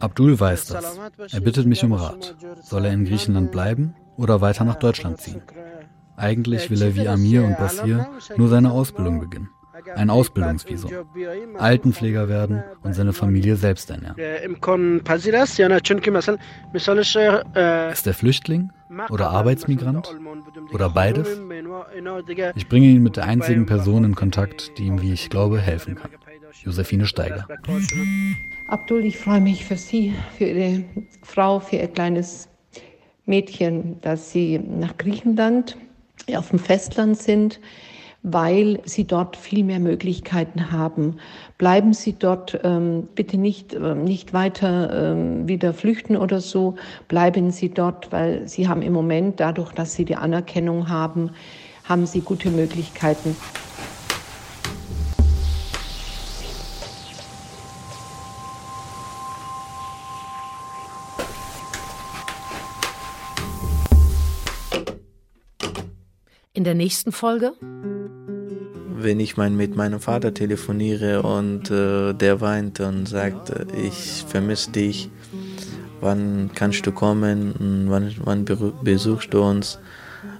Abdul 0.00 0.40
weiß 0.40 0.66
das. 0.66 1.00
Er 1.30 1.40
bittet 1.40 1.66
mich 1.66 1.84
um 1.84 1.92
Rat. 1.92 2.34
Soll 2.64 2.84
er 2.84 2.92
in 2.92 3.04
Griechenland 3.04 3.52
bleiben 3.52 3.94
oder 4.16 4.40
weiter 4.40 4.64
nach 4.64 4.80
Deutschland 4.80 5.20
ziehen? 5.20 5.42
Eigentlich 6.22 6.70
will 6.70 6.80
er 6.80 6.94
wie 6.94 7.08
Amir 7.08 7.44
und 7.44 7.58
Basir 7.58 8.08
nur 8.36 8.48
seine 8.48 8.70
Ausbildung 8.70 9.18
beginnen. 9.18 9.50
Ein 9.96 10.08
Ausbildungsvisum. 10.08 10.92
Altenpfleger 11.58 12.28
werden 12.28 12.62
und 12.84 12.94
seine 12.94 13.12
Familie 13.12 13.56
selbst 13.56 13.90
ernähren. 13.90 14.16
Ist 17.92 18.06
er 18.06 18.14
Flüchtling 18.14 18.70
oder 19.10 19.30
Arbeitsmigrant 19.30 20.16
oder 20.72 20.90
beides? 20.90 21.40
Ich 22.54 22.68
bringe 22.68 22.86
ihn 22.86 23.02
mit 23.02 23.16
der 23.16 23.24
einzigen 23.24 23.66
Person 23.66 24.04
in 24.04 24.14
Kontakt, 24.14 24.78
die 24.78 24.84
ihm, 24.84 25.02
wie 25.02 25.12
ich 25.12 25.28
glaube, 25.28 25.58
helfen 25.58 25.96
kann. 25.96 26.12
Josephine 26.62 27.06
Steiger. 27.06 27.48
Abdul, 28.68 29.04
ich 29.04 29.18
freue 29.18 29.40
mich 29.40 29.64
für 29.64 29.76
Sie, 29.76 30.14
für 30.38 30.44
Ihre 30.44 30.84
Frau, 31.22 31.58
für 31.58 31.76
Ihr 31.76 31.88
kleines 31.88 32.48
Mädchen, 33.26 34.00
dass 34.02 34.30
Sie 34.30 34.60
nach 34.60 34.96
Griechenland 34.96 35.76
auf 36.34 36.50
dem 36.50 36.58
Festland 36.58 37.18
sind, 37.18 37.60
weil 38.22 38.80
sie 38.84 39.04
dort 39.04 39.36
viel 39.36 39.64
mehr 39.64 39.80
Möglichkeiten 39.80 40.70
haben. 40.70 41.16
Bleiben 41.58 41.92
Sie 41.92 42.12
dort, 42.12 42.60
ähm, 42.62 43.08
bitte 43.14 43.36
nicht, 43.36 43.74
ähm, 43.74 44.04
nicht 44.04 44.32
weiter 44.32 45.12
ähm, 45.12 45.48
wieder 45.48 45.74
flüchten 45.74 46.16
oder 46.16 46.40
so. 46.40 46.76
Bleiben 47.08 47.50
Sie 47.50 47.68
dort, 47.68 48.12
weil 48.12 48.46
Sie 48.46 48.68
haben 48.68 48.82
im 48.82 48.92
Moment, 48.92 49.40
dadurch, 49.40 49.72
dass 49.72 49.94
Sie 49.94 50.04
die 50.04 50.16
Anerkennung 50.16 50.88
haben, 50.88 51.30
haben 51.84 52.06
Sie 52.06 52.20
gute 52.20 52.50
Möglichkeiten. 52.50 53.36
In 66.54 66.64
der 66.64 66.74
nächsten 66.74 67.12
Folge? 67.12 67.54
Wenn 68.94 69.20
ich 69.20 69.38
mein, 69.38 69.56
mit 69.56 69.74
meinem 69.74 70.00
Vater 70.00 70.34
telefoniere 70.34 71.22
und 71.22 71.70
äh, 71.70 72.12
der 72.12 72.42
weint 72.42 72.78
und 72.80 73.06
sagt, 73.06 73.48
äh, 73.48 73.64
ich 73.74 74.24
vermisse 74.28 74.70
dich, 74.70 75.10
wann 76.02 76.50
kannst 76.54 76.86
du 76.86 76.92
kommen, 76.92 77.86
wann, 77.88 78.14
wann 78.22 78.44
besuchst 78.44 79.32
du 79.32 79.42
uns, 79.42 79.78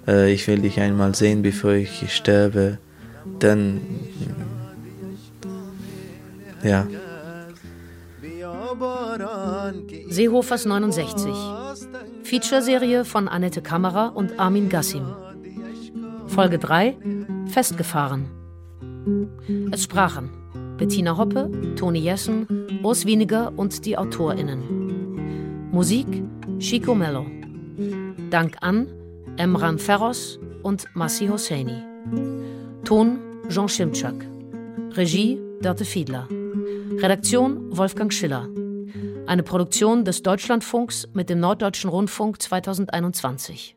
äh, 0.07 0.31
ich 0.31 0.47
will 0.49 0.61
dich 0.61 0.79
einmal 0.81 1.15
sehen, 1.15 1.41
bevor 1.41 1.73
ich 1.73 2.15
sterbe. 2.15 2.77
dann 3.39 3.81
ja. 6.63 6.87
Seehofers 10.09 10.67
69. 10.67 11.33
Featureserie 12.23 13.05
von 13.07 13.29
Annette 13.29 13.63
Kammerer 13.63 14.15
und 14.15 14.39
Armin 14.39 14.69
Gassim. 14.69 15.07
Folge 16.33 16.59
3 16.59 16.97
Festgefahren. 17.45 18.25
Es 19.71 19.83
sprachen 19.83 20.31
Bettina 20.79 21.19
Hoppe, 21.19 21.51
Toni 21.77 21.99
Jessen, 21.99 22.47
Urs 22.83 23.05
Wieniger 23.05 23.53
und 23.55 23.85
die 23.85 23.99
AutorInnen. 23.99 25.71
Musik 25.71 26.07
Chico 26.59 26.95
Mello. 26.95 27.27
Dank 28.31 28.57
an 28.63 28.89
Emran 29.37 29.79
Ferros 29.79 30.41
und 30.63 30.87
Massi 30.95 31.27
Hosseini. 31.27 31.85
Ton 32.85 33.19
Jean 33.51 33.69
Schimczak. 33.69 34.27
Regie 34.93 35.39
Dörte 35.61 35.85
Fiedler. 35.85 36.29
Redaktion 36.31 37.77
Wolfgang 37.77 38.11
Schiller. 38.11 38.49
Eine 39.27 39.43
Produktion 39.43 40.07
des 40.07 40.23
Deutschlandfunks 40.23 41.09
mit 41.13 41.29
dem 41.29 41.41
Norddeutschen 41.41 41.91
Rundfunk 41.91 42.41
2021. 42.41 43.77